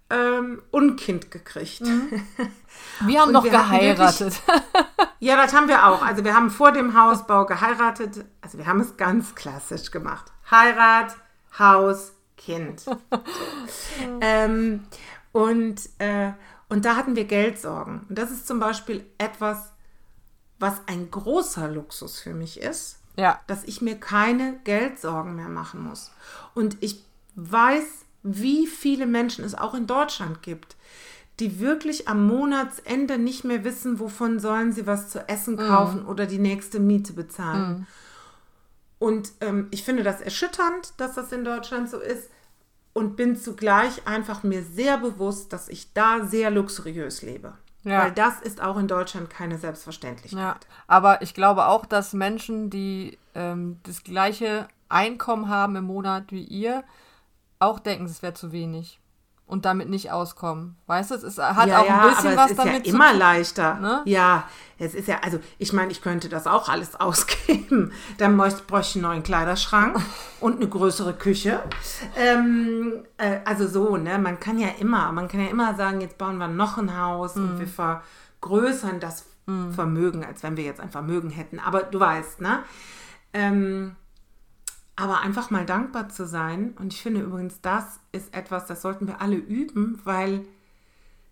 ähm, 0.09 0.61
und 0.71 0.87
ein 0.91 0.95
Kind 0.95 1.31
gekriegt. 1.31 1.81
Wir 3.01 3.21
haben 3.21 3.27
Und 3.27 3.33
noch 3.33 3.43
wir 3.43 3.51
geheiratet. 3.51 4.41
Ja, 5.19 5.37
das 5.37 5.53
haben 5.53 5.69
wir 5.69 5.87
auch. 5.87 6.01
Also 6.03 6.25
wir 6.25 6.35
haben 6.35 6.49
vor 6.49 6.73
dem 6.73 6.99
Hausbau 6.99 7.45
geheiratet. 7.45 8.25
Also 8.41 8.57
wir 8.57 8.67
haben 8.67 8.81
es 8.81 8.97
ganz 8.97 9.35
klassisch 9.35 9.89
gemacht. 9.89 10.33
Heirat, 10.51 11.15
Haus, 11.57 12.11
Kind. 12.35 12.81
So. 12.81 12.97
ähm, 14.19 14.83
und, 15.33 15.89
äh, 15.97 16.31
und 16.69 16.85
da 16.85 16.95
hatten 16.95 17.17
wir 17.17 17.25
Geldsorgen. 17.25 18.05
Und 18.07 18.17
das 18.17 18.31
ist 18.31 18.47
zum 18.47 18.59
Beispiel 18.59 19.05
etwas, 19.17 19.73
was 20.59 20.75
ein 20.85 21.11
großer 21.11 21.67
Luxus 21.67 22.19
für 22.19 22.33
mich 22.33 22.61
ist, 22.61 22.99
ja, 23.17 23.41
dass 23.47 23.65
ich 23.65 23.81
mir 23.81 23.99
keine 23.99 24.59
Geldsorgen 24.63 25.35
mehr 25.35 25.49
machen 25.49 25.81
muss. 25.81 26.11
Und 26.53 26.77
ich 26.79 27.03
weiß, 27.35 27.83
wie 28.21 28.67
viele 28.67 29.07
Menschen 29.07 29.43
es 29.43 29.55
auch 29.55 29.73
in 29.73 29.87
Deutschland 29.87 30.41
gibt, 30.41 30.77
die 31.39 31.59
wirklich 31.59 32.07
am 32.07 32.27
Monatsende 32.27 33.17
nicht 33.17 33.43
mehr 33.43 33.63
wissen, 33.63 33.99
wovon 33.99 34.39
sollen 34.39 34.71
sie 34.71 34.85
was 34.85 35.09
zu 35.09 35.27
essen 35.27 35.57
kaufen 35.57 36.05
oder 36.05 36.27
die 36.27 36.37
nächste 36.37 36.79
Miete 36.79 37.13
bezahlen. 37.13 37.87
Und 38.99 39.31
ähm, 39.41 39.67
ich 39.71 39.83
finde 39.83 40.03
das 40.03 40.21
erschütternd, 40.21 40.93
dass 40.97 41.15
das 41.15 41.31
in 41.31 41.43
Deutschland 41.43 41.89
so 41.89 41.99
ist 41.99 42.29
und 42.93 43.15
bin 43.15 43.35
zugleich 43.35 44.07
einfach 44.07 44.43
mir 44.43 44.63
sehr 44.63 44.97
bewusst, 44.97 45.51
dass 45.51 45.67
ich 45.67 45.93
da 45.93 46.25
sehr 46.25 46.51
luxuriös 46.51 47.21
lebe. 47.21 47.53
Ja. 47.83 48.03
Weil 48.03 48.11
das 48.11 48.39
ist 48.39 48.61
auch 48.61 48.77
in 48.77 48.87
Deutschland 48.87 49.29
keine 49.29 49.57
Selbstverständlichkeit. 49.57 50.39
ja. 50.39 50.59
Aber 50.87 51.21
ich 51.21 51.33
glaube 51.33 51.67
auch, 51.67 51.85
dass 51.85 52.13
Menschen, 52.13 52.69
die 52.69 53.17
ähm, 53.35 53.79
das 53.83 54.03
gleiche 54.03 54.67
Einkommen 54.87 55.49
haben 55.49 55.75
im 55.75 55.85
Monat 55.85 56.31
wie 56.31 56.43
ihr, 56.43 56.83
auch 57.59 57.79
denken, 57.79 58.05
es 58.05 58.21
wäre 58.21 58.33
zu 58.33 58.51
wenig. 58.51 58.99
Und 59.45 59.65
damit 59.65 59.89
nicht 59.89 60.11
auskommen. 60.11 60.77
Weißt 60.87 61.11
du, 61.11 61.15
es 61.15 61.21
ist, 61.23 61.37
hat 61.37 61.69
auch 61.69 61.87
ein 61.89 62.09
bisschen 62.09 62.27
aber 62.31 62.37
was 62.37 62.45
es 62.45 62.51
ist 62.51 62.57
damit 62.59 62.73
ja 62.77 62.83
zu 62.83 62.89
immer 62.95 63.09
tun. 63.09 63.19
leichter. 63.19 63.73
ne? 63.75 64.01
Ja, 64.05 64.45
es 64.79 64.95
ist 64.95 65.07
ja, 65.07 65.17
also 65.21 65.39
ich 65.59 65.73
meine, 65.73 65.91
ich 65.91 66.01
könnte 66.01 66.27
das 66.29 66.47
auch 66.47 66.69
alles 66.69 66.95
ausgeben. 66.99 67.91
Dann 68.17 68.37
bräuchte 68.37 68.63
ich 68.81 68.95
einen 68.95 69.03
neuen 69.03 69.21
Kleiderschrank 69.23 69.99
und 70.39 70.55
eine 70.55 70.67
größere 70.67 71.13
Küche. 71.13 71.61
Ähm, 72.17 73.03
äh, 73.17 73.39
also 73.45 73.67
so, 73.67 73.97
ne? 73.97 74.17
Man 74.17 74.39
kann 74.39 74.57
ja 74.57 74.69
immer, 74.79 75.11
man 75.11 75.27
kann 75.27 75.41
ja 75.41 75.47
immer 75.49 75.75
sagen, 75.75 76.01
jetzt 76.01 76.17
bauen 76.17 76.37
wir 76.37 76.47
noch 76.47 76.77
ein 76.77 76.97
Haus 76.99 77.35
Mhm. 77.35 77.43
und 77.43 77.59
wir 77.59 77.67
vergrößern 77.67 78.99
das 78.99 79.25
Vermögen, 79.75 80.23
als 80.23 80.41
wenn 80.41 80.55
wir 80.55 80.63
jetzt 80.63 80.79
ein 80.79 80.89
Vermögen 80.89 81.29
hätten. 81.29 81.59
Aber 81.59 81.83
du 81.83 81.99
weißt, 81.99 82.39
ne? 82.39 82.59
Ähm, 83.33 83.97
aber 84.95 85.21
einfach 85.21 85.49
mal 85.49 85.65
dankbar 85.65 86.09
zu 86.09 86.25
sein. 86.25 86.73
Und 86.79 86.93
ich 86.93 87.01
finde 87.01 87.21
übrigens, 87.21 87.61
das 87.61 87.99
ist 88.11 88.33
etwas, 88.33 88.67
das 88.67 88.81
sollten 88.81 89.07
wir 89.07 89.21
alle 89.21 89.35
üben, 89.35 89.99
weil 90.03 90.45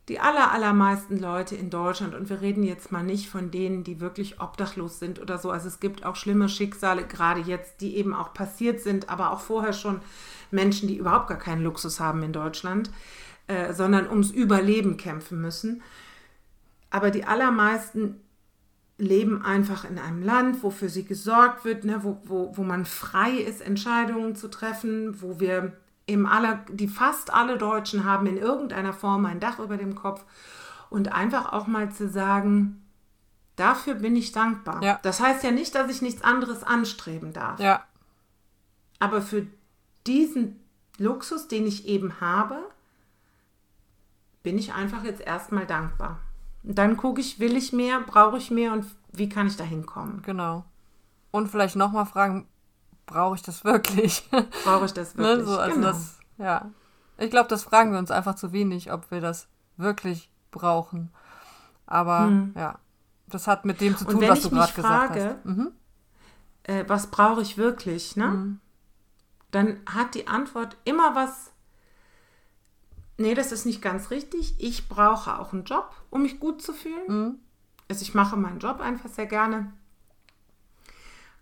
die 0.08 0.20
aller, 0.20 0.52
allermeisten 0.52 1.20
Leute 1.20 1.56
in 1.56 1.70
Deutschland, 1.70 2.16
und 2.16 2.30
wir 2.30 2.42
reden 2.42 2.64
jetzt 2.64 2.92
mal 2.92 3.04
nicht 3.04 3.30
von 3.30 3.52
denen, 3.52 3.84
die 3.84 4.02
wirklich 4.02 4.42
obdachlos 4.42 5.00
sind 5.00 5.22
oder 5.22 5.38
so, 5.38 5.52
also 5.52 5.68
es 5.68 5.80
gibt 5.80 6.06
auch 6.06 6.16
schlimme 6.16 6.50
Schicksale, 6.50 7.06
gerade 7.06 7.42
jetzt, 7.42 7.82
die 7.82 7.96
eben 7.96 8.14
auch 8.14 8.34
passiert 8.34 8.82
sind, 8.82 9.10
aber 9.10 9.32
auch 9.32 9.40
vorher 9.40 9.74
schon 9.74 10.02
Menschen, 10.50 10.88
die 10.88 10.98
überhaupt 10.98 11.28
gar 11.28 11.38
keinen 11.38 11.64
Luxus 11.64 12.00
haben 12.00 12.24
in 12.24 12.34
Deutschland, 12.34 12.90
äh, 13.48 13.74
sondern 13.74 14.10
ums 14.10 14.32
Überleben 14.32 14.98
kämpfen 14.98 15.40
müssen. 15.40 15.82
Aber 16.90 17.12
die 17.12 17.24
allermeisten 17.24 18.20
leben 18.98 19.44
einfach 19.44 19.84
in 19.84 19.98
einem 19.98 20.22
Land, 20.22 20.64
wo 20.64 20.70
für 20.70 20.90
sie 20.90 21.06
gesorgt 21.06 21.66
wird, 21.66 21.86
ne, 21.86 22.04
wo, 22.04 22.22
wo, 22.26 22.56
wo 22.56 22.64
man 22.64 22.86
frei 22.86 23.32
ist, 23.32 23.62
Entscheidungen 23.62 24.36
zu 24.36 24.48
treffen, 24.48 25.22
wo 25.22 25.40
wir 25.40 25.74
eben 26.08 26.28
alle, 26.28 26.60
die 26.70 26.88
fast 26.88 27.34
alle 27.34 27.58
Deutschen 27.58 28.04
haben 28.04 28.28
in 28.28 28.38
irgendeiner 28.38 28.94
Form 28.94 29.26
ein 29.26 29.40
Dach 29.40 29.60
über 29.60 29.78
dem 29.78 29.96
Kopf 29.96 30.24
und 30.90 31.12
einfach 31.12 31.54
auch 31.54 31.68
mal 31.68 31.92
zu 31.92 32.10
sagen, 32.10 32.86
dafür 33.56 33.96
bin 33.96 34.16
ich 34.16 34.32
dankbar. 34.32 34.84
Ja. 34.84 35.00
Das 35.04 35.20
heißt 35.20 35.44
ja 35.44 35.52
nicht, 35.52 35.74
dass 35.74 35.90
ich 35.90 36.02
nichts 36.02 36.24
anderes 36.24 36.64
anstreben 36.64 37.34
darf. 37.34 37.60
Ja, 37.60 37.86
Aber 39.00 39.22
für 39.22 39.48
diesen 40.06 40.60
Luxus, 40.98 41.48
den 41.48 41.66
ich 41.66 41.88
eben 41.88 42.20
habe, 42.22 42.58
bin 44.44 44.58
ich 44.58 44.74
einfach 44.74 45.04
jetzt 45.04 45.22
erstmal 45.22 45.66
dankbar. 45.66 46.20
Und 46.64 46.78
dann 46.78 46.98
gucke 46.98 47.22
ich, 47.22 47.40
will 47.40 47.58
ich 47.58 47.74
mehr, 47.74 48.02
brauche 48.02 48.38
ich 48.38 48.52
mehr 48.52 48.74
und 48.74 48.86
wie 49.12 49.30
kann 49.30 49.48
ich 49.48 49.58
da 49.58 49.64
hinkommen? 49.64 50.22
genau. 50.24 50.66
Und 51.32 51.48
vielleicht 51.48 51.78
nochmal 51.78 52.06
fragen, 52.06 52.48
brauche 53.06 53.36
ich 53.36 53.42
das 53.42 53.64
wirklich? 53.64 54.30
Brauche 54.66 54.86
ich 54.86 54.94
das 54.94 55.16
wirklich? 55.16 55.38
ne? 55.38 55.46
so, 55.46 55.60
also 55.60 55.76
genau. 55.76 55.88
das, 55.88 56.20
ja. 56.38 56.70
Ich 57.18 57.30
glaube, 57.30 57.48
das 57.48 57.64
fragen 57.64 57.94
wir 57.94 58.00
uns 58.00 58.12
einfach 58.12 58.36
zu 58.36 58.52
wenig, 58.52 58.92
ob 58.92 59.12
wir 59.12 59.22
das 59.22 59.48
wirklich 59.78 60.30
brauchen. 60.52 61.10
Aber 61.86 62.32
ja, 62.56 62.80
das 63.28 63.48
hat 63.48 63.64
mit 63.66 63.80
dem 63.82 63.96
zu 63.96 64.06
Hm. 64.06 64.14
Tun, 64.14 64.28
was 64.28 64.42
du 64.42 64.50
gerade 64.50 64.74
gesagt 64.74 65.16
hast. 65.16 65.46
Mhm. 65.46 65.72
äh, 66.64 66.84
was 66.88 67.08
brauche 67.08 67.42
ich 67.42 67.58
wirklich, 67.58 68.16
ne? 68.16 68.28
Mhm. 68.28 68.60
Dann 69.52 69.78
hat 69.86 70.16
die 70.16 70.28
Antwort 70.28 70.78
immer 70.84 71.16
was. 71.16 71.51
Nee, 73.22 73.36
das 73.36 73.52
ist 73.52 73.66
nicht 73.66 73.82
ganz 73.82 74.10
richtig. 74.10 74.56
Ich 74.58 74.90
brauche 74.90 75.40
auch 75.40 75.54
einen 75.54 75.64
Job, 75.64 75.94
um 76.10 76.24
mich 76.24 76.40
gut 76.40 76.62
zu 76.62 76.74
fühlen. 76.74 77.06
Mhm. 77.08 77.36
Also 77.88 78.02
ich 78.02 78.14
mache 78.14 78.36
meinen 78.36 78.60
Job 78.60 78.80
einfach 78.80 79.10
sehr 79.10 79.28
gerne. 79.28 79.72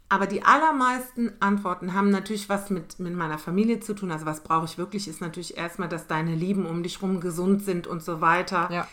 Aber 0.09 0.25
die 0.25 0.43
allermeisten 0.43 1.31
Antworten 1.39 1.93
haben 1.93 2.09
natürlich 2.09 2.49
was 2.49 2.69
mit, 2.69 2.99
mit 2.99 3.13
meiner 3.13 3.37
Familie 3.37 3.79
zu 3.79 3.93
tun. 3.93 4.11
Also 4.11 4.25
was 4.25 4.41
brauche 4.41 4.65
ich 4.65 4.77
wirklich, 4.77 5.07
ist 5.07 5.21
natürlich 5.21 5.55
erstmal, 5.55 5.87
dass 5.87 6.07
deine 6.07 6.35
Lieben 6.35 6.65
um 6.65 6.83
dich 6.83 7.01
rum 7.01 7.21
gesund 7.21 7.63
sind 7.63 7.87
und 7.87 8.03
so 8.03 8.19
weiter. 8.19 8.69
Ja. 8.71 8.87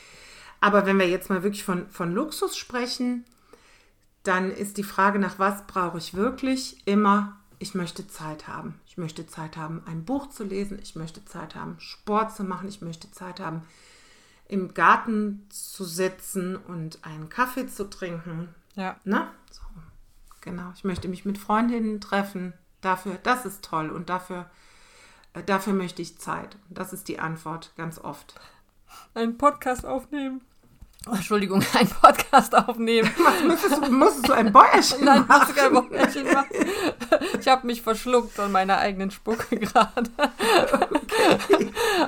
Aber 0.61 0.87
wenn 0.87 0.99
wir 0.99 1.09
jetzt 1.09 1.31
mal 1.31 1.43
wirklich 1.43 1.65
von, 1.65 1.89
von 1.89 2.13
Luxus 2.13 2.57
sprechen, 2.57 3.25
dann 4.23 4.51
ist 4.51 4.77
die 4.77 4.85
Frage 4.85 5.19
nach 5.19 5.39
was 5.39 5.67
brauche 5.67 5.99
ich 5.99 6.15
wirklich 6.15 6.87
immer, 6.87 7.41
ich 7.59 7.75
möchte 7.75 8.07
Zeit 8.09 8.49
haben. 8.49 8.81
Ich 8.87 8.97
möchte 8.97 9.27
Zeit 9.27 9.57
haben, 9.57 9.83
ein 9.87 10.05
Buch 10.05 10.29
zu 10.29 10.45
lesen. 10.45 10.79
Ich 10.83 10.97
möchte 10.97 11.25
Zeit 11.25 11.55
haben, 11.55 11.77
Sport 11.79 12.35
zu 12.35 12.45
machen. 12.45 12.69
Ich 12.69 12.81
möchte 12.81 13.11
Zeit 13.11 13.41
haben, 13.41 13.63
im 14.49 14.75
Garten 14.75 15.47
zu 15.51 15.85
sitzen 15.85 16.57
und 16.57 17.05
einen 17.05 17.29
Kaffee 17.29 17.67
zu 17.67 17.89
trinken. 17.89 18.55
Ja. 18.75 18.97
Ne? 19.05 19.29
So. 19.51 19.63
Genau. 20.41 20.73
Ich 20.75 20.85
möchte 20.85 21.09
mich 21.09 21.25
mit 21.25 21.39
Freundinnen 21.39 22.01
treffen. 22.01 22.53
Dafür, 22.81 23.19
das 23.23 23.45
ist 23.47 23.65
toll 23.65 23.91
und 23.91 24.09
dafür, 24.11 24.49
äh, 25.33 25.43
dafür 25.43 25.73
möchte 25.73 26.03
ich 26.03 26.19
Zeit. 26.19 26.57
Das 26.69 26.93
ist 26.93 27.09
die 27.09 27.19
Antwort 27.19 27.73
ganz 27.77 27.99
oft. 27.99 28.39
Einen 29.15 29.39
Podcast 29.39 29.85
aufnehmen. 29.85 30.43
Oh, 31.09 31.15
Entschuldigung, 31.15 31.63
einen 31.75 31.89
Podcast 31.89 32.55
aufnehmen. 32.57 33.09
Musstest 33.47 33.77
du, 33.87 33.93
musstest 33.93 34.29
du 34.29 34.33
ein 34.33 34.53
Bäuerchen 34.53 35.05
Nein, 35.05 35.21
machen? 35.27 35.29
hast 35.29 35.51
du 35.51 35.55
kein 35.55 35.73
Bäuerchen 35.73 36.25
machen. 36.33 36.47
Ich 37.41 37.49
habe 37.49 37.67
mich 37.67 37.83
verschluckt 37.83 38.39
an 38.41 38.51
meiner 38.51 38.79
eigenen 38.79 39.11
Spucke 39.13 39.57
gerade. 39.59 40.11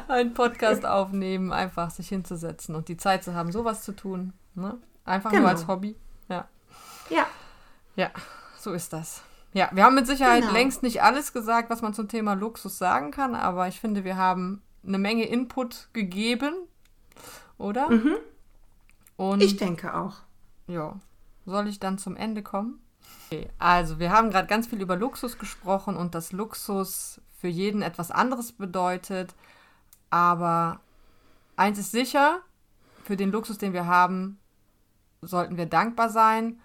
Einen 0.08 0.34
Podcast 0.34 0.84
aufnehmen, 0.84 1.52
einfach 1.52 1.90
sich 1.90 2.08
hinzusetzen 2.08 2.74
und 2.74 2.88
die 2.88 2.96
Zeit 2.96 3.22
zu 3.24 3.34
haben, 3.34 3.52
sowas 3.52 3.82
zu 3.82 3.92
tun. 3.92 4.32
Ne? 4.54 4.76
Einfach 5.04 5.30
Genau. 5.30 5.42
nur 5.42 5.50
als 5.50 5.66
Hobby. 5.68 5.94
Ja. 6.28 6.48
Ja, 7.10 7.26
ja, 7.96 8.10
so 8.58 8.72
ist 8.72 8.92
das. 8.92 9.22
Ja, 9.52 9.68
wir 9.72 9.84
haben 9.84 9.94
mit 9.94 10.06
Sicherheit 10.06 10.42
Genau. 10.42 10.52
längst 10.52 10.82
nicht 10.82 11.02
alles 11.02 11.32
gesagt, 11.32 11.70
was 11.70 11.80
man 11.82 11.94
zum 11.94 12.08
Thema 12.08 12.34
Luxus 12.34 12.76
sagen 12.78 13.10
kann, 13.12 13.34
aber 13.34 13.68
ich 13.68 13.80
finde, 13.80 14.04
wir 14.04 14.16
haben 14.16 14.62
eine 14.86 14.98
Menge 14.98 15.24
Input 15.24 15.88
gegeben, 15.92 16.54
oder? 17.58 17.88
Und 19.18 19.42
ich 19.42 19.56
denke 19.56 19.94
auch. 19.94 20.14
ja. 20.68 20.96
Soll 21.44 21.66
ich 21.66 21.80
dann 21.80 21.96
zum 21.96 22.14
Ende 22.14 22.42
kommen? 22.42 22.78
Okay. 23.26 23.48
Also, 23.58 23.98
wir 23.98 24.12
haben 24.12 24.30
gerade 24.30 24.46
ganz 24.46 24.66
viel 24.66 24.82
über 24.82 24.96
Luxus 24.96 25.38
gesprochen 25.38 25.96
und 25.96 26.14
dass 26.14 26.32
Luxus 26.32 27.20
für 27.38 27.48
jeden 27.48 27.82
etwas 27.82 28.10
anderes 28.10 28.52
bedeutet. 28.52 29.34
Aber 30.10 30.80
eins 31.56 31.78
ist 31.78 31.90
sicher, 31.90 32.40
für 33.04 33.16
den 33.16 33.30
Luxus, 33.30 33.56
den 33.56 33.72
wir 33.72 33.86
haben, 33.86 34.38
sollten 35.22 35.56
wir 35.56 35.66
dankbar 35.66 36.10
sein. 36.10 36.60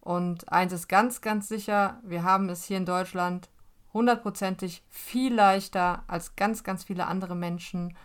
Und 0.00 0.52
eins 0.52 0.72
ist 0.72 0.88
ganz, 0.88 1.22
ganz 1.22 1.48
sicher, 1.48 1.98
wir 2.02 2.22
haben 2.22 2.48
es 2.48 2.64
hier 2.64 2.76
in 2.76 2.86
Deutschland 2.86 3.48
hundertprozentig 3.92 4.84
viel 4.90 5.34
leichter 5.34 6.04
als 6.06 6.36
ganz, 6.36 6.62
ganz 6.62 6.84
viele 6.84 7.06
andere 7.06 7.34
Menschen. 7.34 7.96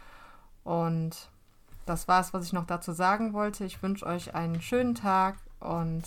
Und 0.63 1.29
das 1.91 2.07
war 2.07 2.21
es, 2.21 2.33
was 2.33 2.45
ich 2.45 2.53
noch 2.53 2.65
dazu 2.65 2.93
sagen 2.93 3.33
wollte. 3.33 3.65
Ich 3.65 3.83
wünsche 3.83 4.05
euch 4.05 4.33
einen 4.33 4.61
schönen 4.61 4.95
Tag 4.95 5.35
und 5.59 6.03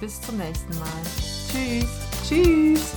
bis 0.00 0.20
zum 0.22 0.38
nächsten 0.38 0.76
Mal. 0.78 0.88
Tschüss. 1.50 1.86
Tschüss. 2.26 2.94